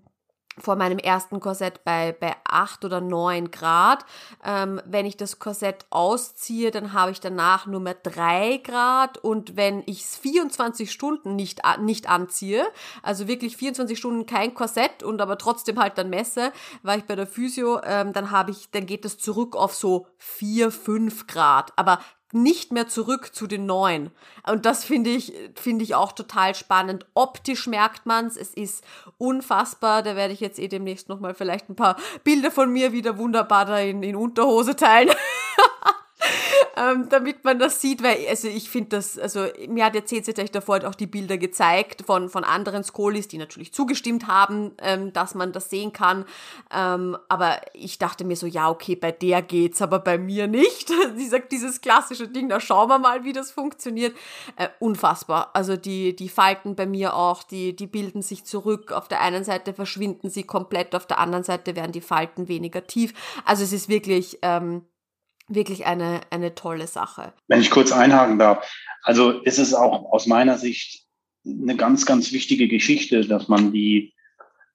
[0.60, 4.06] vor meinem ersten Korsett bei, bei acht oder neun Grad.
[4.43, 9.17] Ähm, wenn ich das Korsett ausziehe, dann habe ich danach nur mehr drei Grad.
[9.17, 12.65] Und wenn ich es 24 Stunden nicht, nicht anziehe,
[13.04, 16.52] also wirklich 24 Stunden kein Korsett und aber trotzdem halt dann messe,
[16.84, 20.08] war ich bei der Physio, ähm, dann habe ich, dann geht es zurück auf so
[20.17, 21.72] vier, fünf Grad.
[21.76, 22.00] Aber
[22.32, 24.12] nicht mehr zurück zu den neuen.
[24.48, 27.06] Und das finde ich, finde ich auch total spannend.
[27.13, 28.84] Optisch merkt man's, es ist
[29.18, 30.04] unfassbar.
[30.04, 33.65] Da werde ich jetzt eh demnächst nochmal vielleicht ein paar Bilder von mir wieder wunderbar
[33.65, 35.13] da in, in Unterhose teilen.
[36.80, 40.56] ähm, damit man das sieht, weil also ich finde das, also mir hat der CCT
[40.56, 45.36] davor auch die Bilder gezeigt von, von anderen Skolis, die natürlich zugestimmt haben, ähm, dass
[45.36, 46.26] man das sehen kann.
[46.74, 50.89] Ähm, aber ich dachte mir so, ja, okay, bei der geht's, aber bei mir nicht.
[51.20, 54.15] Dieser, dieses klassische Ding, da schauen wir mal, wie das funktioniert.
[54.56, 55.50] Äh, unfassbar.
[55.54, 58.92] Also die, die Falten bei mir auch, die, die bilden sich zurück.
[58.92, 62.86] Auf der einen Seite verschwinden sie komplett, auf der anderen Seite werden die Falten weniger
[62.88, 63.13] tief.
[63.46, 64.84] Also es ist wirklich, ähm,
[65.50, 67.34] wirklich eine, eine tolle Sache.
[67.48, 68.72] Wenn ich kurz einhaken darf,
[69.04, 71.06] also ist es auch aus meiner Sicht
[71.46, 74.14] eine ganz, ganz wichtige Geschichte, dass man die,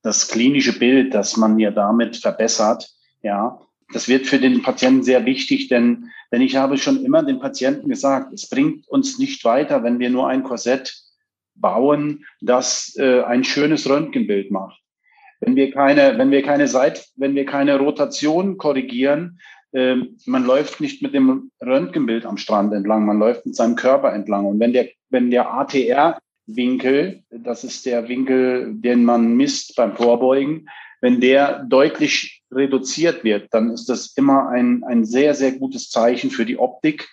[0.02, 2.90] das klinische Bild, das man ja damit verbessert,
[3.22, 3.60] ja,
[3.92, 7.88] das wird für den Patienten sehr wichtig, denn, denn ich habe schon immer den Patienten
[7.88, 10.94] gesagt, es bringt uns nicht weiter, wenn wir nur ein Korsett
[11.54, 14.80] bauen, das äh, ein schönes Röntgenbild macht.
[15.40, 19.38] Wenn wir keine, wenn wir keine Seit, wenn wir keine Rotation korrigieren,
[19.74, 24.46] man läuft nicht mit dem Röntgenbild am Strand entlang, man läuft mit seinem Körper entlang.
[24.46, 30.68] Und wenn der, wenn der ATR-Winkel, das ist der Winkel, den man misst beim Vorbeugen,
[31.00, 36.30] wenn der deutlich reduziert wird, dann ist das immer ein, ein sehr, sehr gutes Zeichen
[36.30, 37.08] für die Optik.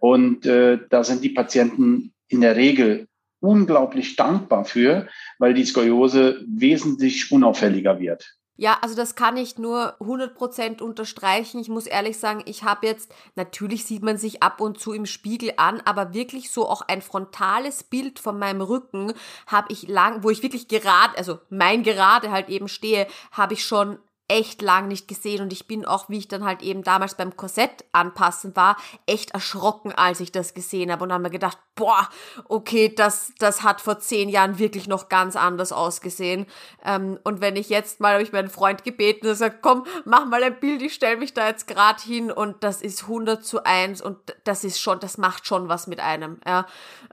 [0.00, 3.06] Und äh, da sind die Patienten in der Regel
[3.40, 8.36] unglaublich dankbar für, weil die Skoliose wesentlich unauffälliger wird.
[8.60, 11.62] Ja, also das kann ich nur 100% unterstreichen.
[11.62, 15.06] Ich muss ehrlich sagen, ich habe jetzt, natürlich sieht man sich ab und zu im
[15.06, 19.14] Spiegel an, aber wirklich so auch ein frontales Bild von meinem Rücken
[19.46, 23.64] habe ich lang, wo ich wirklich gerade, also mein gerade halt eben stehe, habe ich
[23.64, 23.98] schon
[24.30, 27.36] echt lang nicht gesehen und ich bin auch, wie ich dann halt eben damals beim
[27.36, 32.08] Korsett anpassen war, echt erschrocken, als ich das gesehen habe und habe mir gedacht, boah,
[32.44, 36.46] okay, das, das hat vor zehn Jahren wirklich noch ganz anders ausgesehen.
[36.84, 40.26] Ähm, und wenn ich jetzt mal, habe ich meinen Freund gebeten und gesagt, komm, mach
[40.26, 43.64] mal ein Bild, ich stelle mich da jetzt gerade hin und das ist 100 zu
[43.64, 46.66] 1 und das ist schon, das macht schon was mit einem, ja.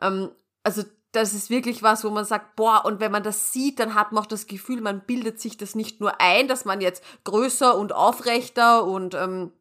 [0.03, 0.30] Ähm,
[0.63, 0.84] also
[1.18, 4.11] das ist wirklich was, wo man sagt, boah, und wenn man das sieht, dann hat
[4.11, 7.78] man auch das Gefühl, man bildet sich das nicht nur ein, dass man jetzt größer
[7.78, 9.51] und aufrechter und ähm,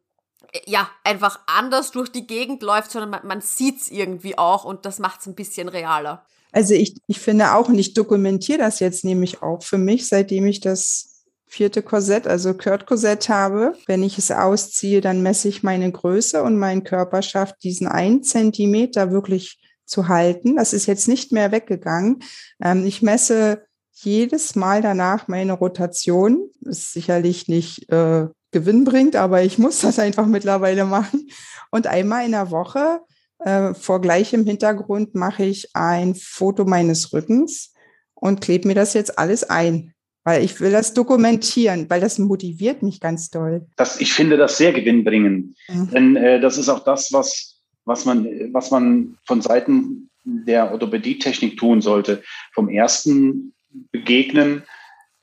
[0.65, 4.85] ja, einfach anders durch die Gegend läuft, sondern man, man sieht es irgendwie auch und
[4.85, 6.25] das macht es ein bisschen realer.
[6.51, 10.47] Also ich, ich finde auch, und ich dokumentiere das jetzt nämlich auch für mich, seitdem
[10.47, 13.73] ich das vierte Korsett, also Kurt-Korsett habe.
[13.85, 18.23] Wenn ich es ausziehe, dann messe ich meine Größe und mein Körper schafft diesen einen
[18.23, 20.55] Zentimeter wirklich zu halten.
[20.55, 22.19] Das ist jetzt nicht mehr weggegangen.
[22.61, 26.51] Ähm, ich messe jedes Mal danach meine Rotation.
[26.61, 31.29] Ist sicherlich nicht äh, gewinnbringend, aber ich muss das einfach mittlerweile machen.
[31.71, 33.01] Und einmal in der Woche
[33.39, 37.73] äh, vor gleichem Hintergrund mache ich ein Foto meines Rückens
[38.13, 39.93] und klebe mir das jetzt alles ein.
[40.23, 43.65] Weil ich will das dokumentieren, weil das motiviert mich ganz doll.
[43.77, 45.55] Das, ich finde das sehr gewinnbringend.
[45.69, 45.89] Mhm.
[45.91, 47.56] Denn äh, das ist auch das, was
[47.87, 52.21] was man, was man von Seiten der Orthopädietechnik tun sollte.
[52.53, 53.53] Vom ersten
[53.91, 54.63] Begegnen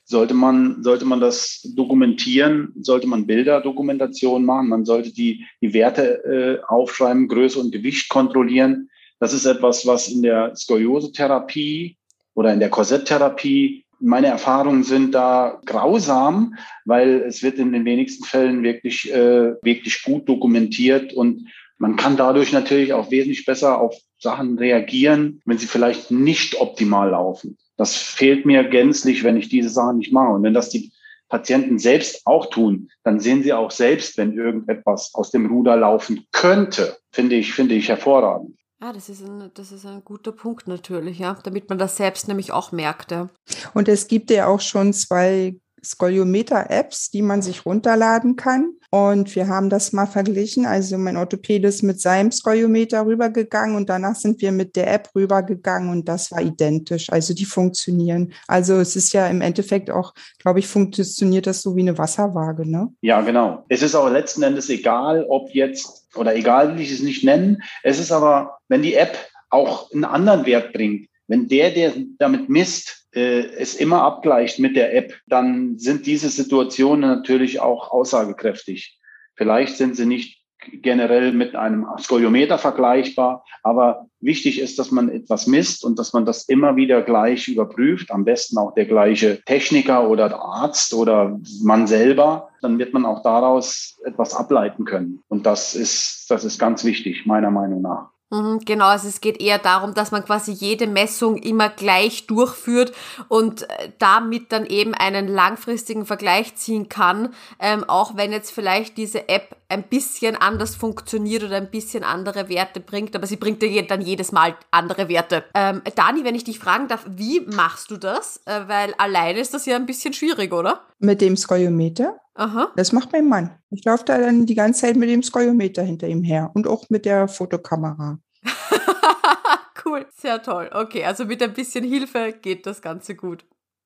[0.03, 6.23] sollte man, sollte man das dokumentieren, sollte man Bilderdokumentation machen, man sollte die, die Werte
[6.25, 8.89] äh, aufschreiben, Größe und Gewicht kontrollieren.
[9.19, 11.97] Das ist etwas, was in der Skoliose-Therapie
[12.33, 18.25] oder in der Korsetttherapie meine Erfahrungen sind da grausam, weil es wird in den wenigsten
[18.25, 21.47] Fällen wirklich, äh, wirklich gut dokumentiert und
[21.77, 27.09] man kann dadurch natürlich auch wesentlich besser auf Sachen reagieren, wenn sie vielleicht nicht optimal
[27.11, 27.57] laufen.
[27.77, 30.33] Das fehlt mir gänzlich, wenn ich diese Sachen nicht mache.
[30.33, 30.91] Und wenn das die
[31.27, 36.25] Patienten selbst auch tun, dann sehen sie auch selbst, wenn irgendetwas aus dem Ruder laufen
[36.31, 38.57] könnte, finde ich, finde ich hervorragend.
[38.81, 42.27] Ja, das ist ein, das ist ein guter Punkt natürlich, ja, damit man das selbst
[42.27, 43.11] nämlich auch merkt.
[43.11, 43.29] Ja.
[43.73, 45.55] Und es gibt ja auch schon zwei
[45.85, 48.73] Skoliometer-Apps, die man sich runterladen kann.
[48.89, 50.65] Und wir haben das mal verglichen.
[50.65, 55.09] Also mein Orthopäde ist mit seinem Skoliometer rübergegangen und danach sind wir mit der App
[55.13, 57.09] rübergegangen und das war identisch.
[57.11, 58.33] Also die funktionieren.
[58.47, 62.69] Also es ist ja im Endeffekt auch, glaube ich, funktioniert das so wie eine Wasserwaage,
[62.69, 62.93] ne?
[63.01, 63.65] Ja, genau.
[63.69, 67.61] Es ist auch letzten Endes egal, ob jetzt, oder egal, wie ich es nicht nennen.
[67.83, 69.17] Es ist aber, wenn die App
[69.49, 74.75] auch einen anderen Wert bringt, wenn der, der damit misst, äh, es immer abgleicht mit
[74.75, 78.99] der App, dann sind diese Situationen natürlich auch aussagekräftig.
[79.35, 85.47] Vielleicht sind sie nicht generell mit einem Skoliometer vergleichbar, aber wichtig ist, dass man etwas
[85.47, 90.09] misst und dass man das immer wieder gleich überprüft, am besten auch der gleiche Techniker
[90.09, 95.21] oder Arzt oder man selber, dann wird man auch daraus etwas ableiten können.
[95.27, 98.14] Und das ist, das ist ganz wichtig, meiner Meinung nach.
[98.31, 102.91] Mhm, genau, also es geht eher darum, dass man quasi jede Messung immer gleich durchführt
[103.27, 108.97] und äh, damit dann eben einen langfristigen Vergleich ziehen kann, ähm, auch wenn jetzt vielleicht
[108.97, 113.61] diese App ein bisschen anders funktioniert oder ein bisschen andere Werte bringt, aber sie bringt
[113.61, 115.43] dir dann jedes Mal andere Werte.
[115.53, 118.41] Ähm, Dani, wenn ich dich fragen darf, wie machst du das?
[118.45, 120.81] Äh, weil alleine ist das ja ein bisschen schwierig, oder?
[120.99, 122.19] Mit dem Skoliometer?
[122.35, 122.71] Aha.
[122.75, 123.57] Das macht mein Mann.
[123.69, 126.89] Ich laufe da dann die ganze Zeit mit dem Skoliometer hinter ihm her und auch
[126.89, 128.19] mit der Fotokamera.
[129.85, 130.69] cool, sehr toll.
[130.73, 133.45] Okay, also mit ein bisschen Hilfe geht das Ganze gut.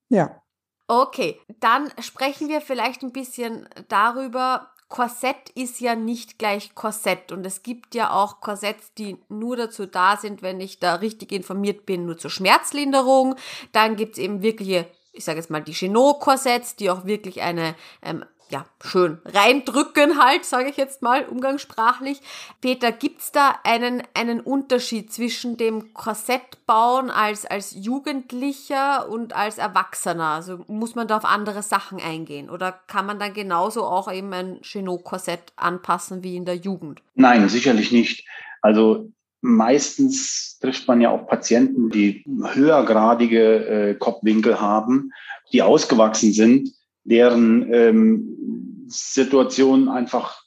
[0.09, 0.41] Ja.
[0.87, 4.71] Okay, dann sprechen wir vielleicht ein bisschen darüber.
[4.89, 9.85] Korsett ist ja nicht gleich Korsett und es gibt ja auch Korsetts, die nur dazu
[9.85, 13.35] da sind, wenn ich da richtig informiert bin, nur zur Schmerzlinderung.
[13.71, 18.23] Dann gibt's eben wirkliche ich sage jetzt mal die Chenot-Korsetts, die auch wirklich eine ähm,
[18.49, 22.19] ja, schön reindrücken halt, sage ich jetzt mal umgangssprachlich.
[22.61, 30.29] Peter, gibt's da einen, einen Unterschied zwischen dem Korsettbauen als, als Jugendlicher und als Erwachsener?
[30.29, 32.49] Also muss man da auf andere Sachen eingehen?
[32.49, 37.01] Oder kann man dann genauso auch eben ein Chenot-Korsett anpassen wie in der Jugend?
[37.13, 38.27] Nein, sicherlich nicht.
[38.61, 45.11] Also meistens trifft man ja auch Patienten, die höhergradige äh, Kopfwinkel haben,
[45.53, 46.78] die ausgewachsen sind
[47.09, 50.43] deren ähm, Situation einfach,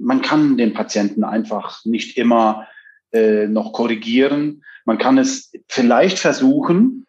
[0.00, 2.66] man kann den Patienten einfach nicht immer
[3.12, 4.62] äh, noch korrigieren.
[4.84, 7.04] Man kann es vielleicht versuchen,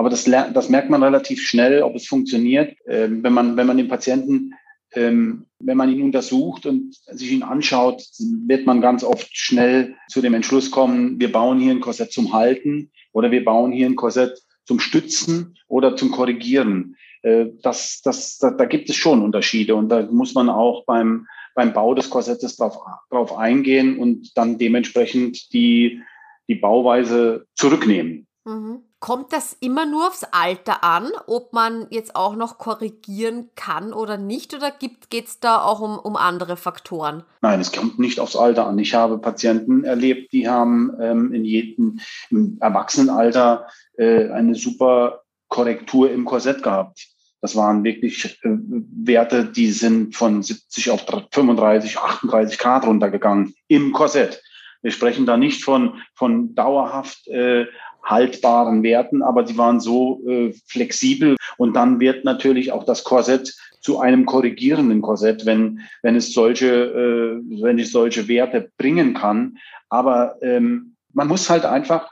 [0.00, 3.76] Aber das, das merkt man relativ schnell, ob es funktioniert, ähm, wenn man, wenn man
[3.76, 4.54] den Patienten,
[4.94, 8.02] ähm, wenn man ihn untersucht und sich ihn anschaut,
[8.46, 12.32] wird man ganz oft schnell zu dem Entschluss kommen, wir bauen hier ein Korsett zum
[12.32, 16.96] Halten oder wir bauen hier ein Korsett zum Stützen oder zum Korrigieren.
[17.22, 21.26] Äh, das, das, da, da gibt es schon Unterschiede und da muss man auch beim,
[21.54, 22.78] beim Bau des Korsettes drauf,
[23.10, 26.02] drauf eingehen und dann dementsprechend die,
[26.48, 28.26] die Bauweise zurücknehmen.
[28.44, 28.84] Mhm.
[29.00, 34.18] Kommt das immer nur aufs Alter an, ob man jetzt auch noch korrigieren kann oder
[34.18, 34.54] nicht?
[34.54, 37.22] Oder geht es da auch um, um andere Faktoren?
[37.40, 38.78] Nein, es kommt nicht aufs Alter an.
[38.78, 46.10] Ich habe Patienten erlebt, die haben ähm, in jedem im Erwachsenenalter äh, eine super Korrektur
[46.10, 47.06] im Korsett gehabt.
[47.42, 53.92] Das waren wirklich äh, Werte, die sind von 70 auf 35, 38 Grad runtergegangen im
[53.92, 54.42] Korsett.
[54.82, 57.66] Wir sprechen da nicht von, von dauerhaft äh,
[58.02, 61.36] haltbaren Werten, aber sie waren so äh, flexibel.
[61.58, 66.66] Und dann wird natürlich auch das Korsett zu einem korrigierenden Korsett, wenn, wenn es solche,
[66.66, 69.58] äh, wenn es solche Werte bringen kann.
[69.88, 72.10] Aber ähm, man muss halt einfach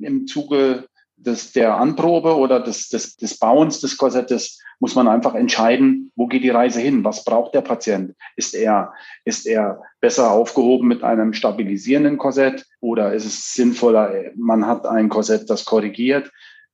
[0.00, 0.87] im Zuge
[1.18, 6.26] des, der Anprobe oder des, des, des Bauens des Korsettes muss man einfach entscheiden, wo
[6.26, 7.04] geht die Reise hin?
[7.04, 8.14] Was braucht der Patient?
[8.36, 8.92] Ist er,
[9.24, 15.08] ist er besser aufgehoben mit einem stabilisierenden Korsett oder ist es sinnvoller, man hat ein
[15.08, 16.30] Korsett, das korrigiert?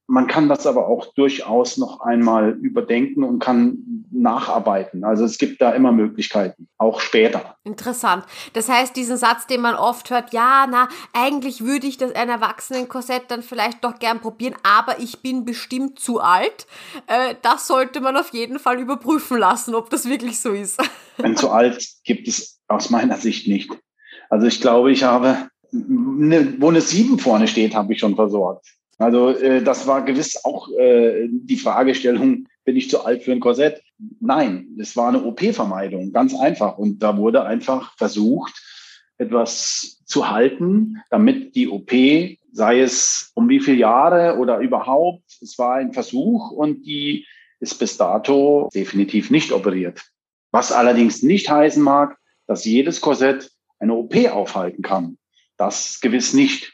[0.06, 5.02] Man kann das aber auch durchaus noch einmal überdenken und kann nacharbeiten.
[5.04, 7.56] Also es gibt da immer Möglichkeiten, auch später.
[7.64, 8.24] Interessant.
[8.52, 12.28] Das heißt, diesen Satz, den man oft hört, ja, na, eigentlich würde ich das ein
[12.28, 16.66] Erwachsenenkorsett dann vielleicht doch gern probieren, aber ich bin bestimmt zu alt.
[17.06, 20.82] Äh, das sollte man auf jeden Fall überprüfen lassen, ob das wirklich so ist.
[21.22, 23.70] Ein zu alt gibt es aus meiner Sicht nicht.
[24.30, 28.66] Also ich glaube, ich habe, eine, wo eine 7 vorne steht, habe ich schon versorgt.
[29.04, 33.40] Also äh, das war gewiss auch äh, die Fragestellung, bin ich zu alt für ein
[33.40, 33.82] Korsett?
[34.20, 36.78] Nein, es war eine OP-Vermeidung, ganz einfach.
[36.78, 38.54] Und da wurde einfach versucht,
[39.18, 41.90] etwas zu halten, damit die OP,
[42.52, 47.26] sei es um wie viele Jahre oder überhaupt, es war ein Versuch und die
[47.60, 50.02] ist bis dato definitiv nicht operiert.
[50.50, 55.18] Was allerdings nicht heißen mag, dass jedes Korsett eine OP aufhalten kann.
[55.58, 56.72] Das gewiss nicht.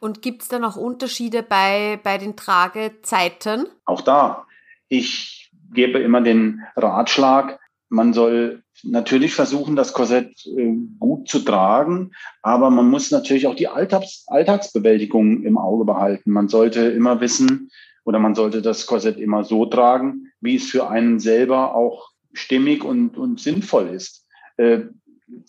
[0.00, 3.66] Und gibt es da noch Unterschiede bei, bei den Tragezeiten?
[3.84, 4.46] Auch da.
[4.88, 12.12] Ich gebe immer den Ratschlag, man soll natürlich versuchen, das Korsett äh, gut zu tragen,
[12.42, 16.30] aber man muss natürlich auch die Alltags Alltagsbewältigung im Auge behalten.
[16.30, 17.70] Man sollte immer wissen
[18.04, 22.84] oder man sollte das Korsett immer so tragen, wie es für einen selber auch stimmig
[22.84, 24.26] und, und sinnvoll ist.
[24.56, 24.80] Äh,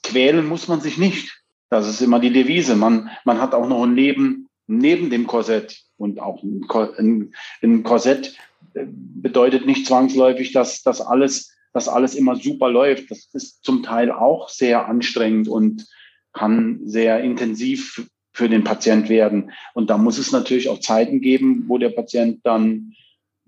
[0.04, 1.37] quälen muss man sich nicht.
[1.70, 2.76] Das ist immer die Devise.
[2.76, 8.36] Man, man hat auch noch ein Leben neben dem Korsett und auch ein, ein Korsett
[8.74, 13.12] äh, bedeutet nicht zwangsläufig, dass das alles, dass alles immer super läuft.
[13.12, 15.88] Das ist zum Teil auch sehr anstrengend und
[16.34, 19.52] kann sehr intensiv für den Patient werden.
[19.74, 22.94] Und da muss es natürlich auch Zeiten geben, wo der Patient dann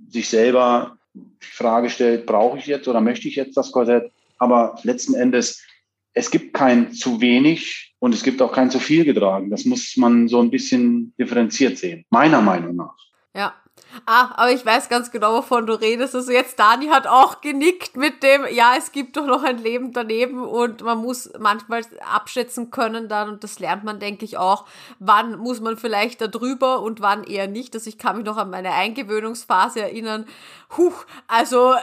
[0.09, 4.11] sich selber die Frage stellt, brauche ich jetzt oder möchte ich jetzt das Korsett?
[4.39, 5.61] Aber letzten Endes
[6.14, 9.49] es gibt kein zu wenig und es gibt auch kein zu viel getragen.
[9.49, 12.95] Das muss man so ein bisschen differenziert sehen, meiner Meinung nach.
[13.36, 13.53] Ja,
[14.05, 16.14] Ah, aber ich weiß ganz genau, wovon du redest.
[16.14, 19.93] Also jetzt Dani hat auch genickt mit dem, ja, es gibt doch noch ein Leben
[19.93, 21.82] daneben und man muss manchmal
[22.14, 24.66] abschätzen können dann und das lernt man, denke ich, auch,
[24.99, 27.74] wann muss man vielleicht da drüber und wann eher nicht.
[27.74, 30.26] Also ich kann mich noch an meine Eingewöhnungsphase erinnern.
[30.78, 31.74] Huch, also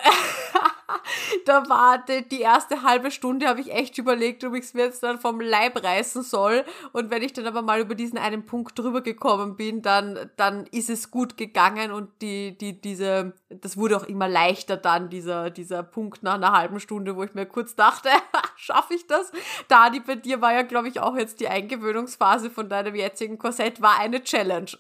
[1.45, 4.85] da war die, die erste halbe Stunde, habe ich echt überlegt, ob ich es mir
[4.85, 6.65] jetzt dann vom Leib reißen soll.
[6.93, 10.67] Und wenn ich dann aber mal über diesen einen Punkt drüber gekommen bin, dann, dann
[10.67, 15.51] ist es gut gegangen und die, die, diese, das wurde auch immer leichter dann, dieser,
[15.51, 18.09] dieser Punkt nach einer halben Stunde, wo ich mir kurz dachte,
[18.57, 19.33] schaffe ich das?
[19.67, 23.83] Dani, bei dir war ja, glaube ich, auch jetzt die Eingewöhnungsphase von deinem jetzigen Korsett,
[23.83, 24.71] war eine Challenge.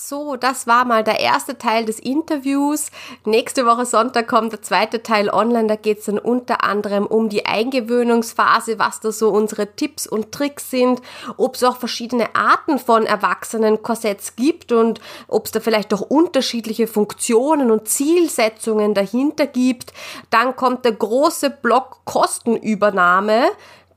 [0.00, 2.92] So, das war mal der erste Teil des Interviews.
[3.24, 5.66] Nächste Woche Sonntag kommt der zweite Teil online.
[5.66, 10.30] Da geht es dann unter anderem um die Eingewöhnungsphase, was da so unsere Tipps und
[10.30, 11.02] Tricks sind,
[11.36, 16.02] ob es auch verschiedene Arten von erwachsenen Korsetts gibt und ob es da vielleicht auch
[16.02, 19.92] unterschiedliche Funktionen und Zielsetzungen dahinter gibt.
[20.30, 23.48] Dann kommt der große Block Kostenübernahme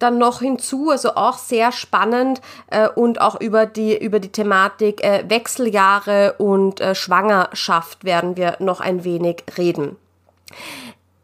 [0.02, 5.04] dann noch hinzu, also auch sehr spannend äh, und auch über die, über die Thematik
[5.04, 9.98] äh, Wechseljahre und äh, Schwangerschaft werden wir noch ein wenig reden.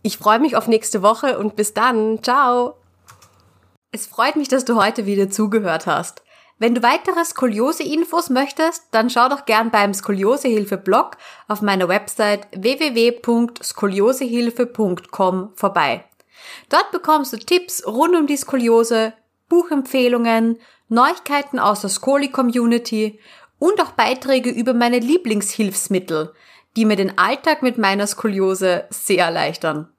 [0.02, 2.24] Ich freue mich auf nächste Woche und bis dann.
[2.24, 2.76] Ciao.
[3.92, 6.24] Es freut mich, dass du heute wieder zugehört hast.
[6.60, 11.18] Wenn du weitere Skoliose-Infos möchtest, dann schau doch gern beim Skoliosehilfe-Blog
[11.48, 16.04] auf meiner Website www.skoliosehilfe.com vorbei.
[16.70, 19.14] Dort bekommst du Tipps rund um die Skoliose,
[19.50, 23.20] Buchempfehlungen, Neuigkeiten aus der Skoli-Community
[23.60, 26.34] und auch Beiträge über meine Lieblingshilfsmittel,
[26.76, 29.90] die mir den Alltag mit meiner Skoliose sehr erleichtern.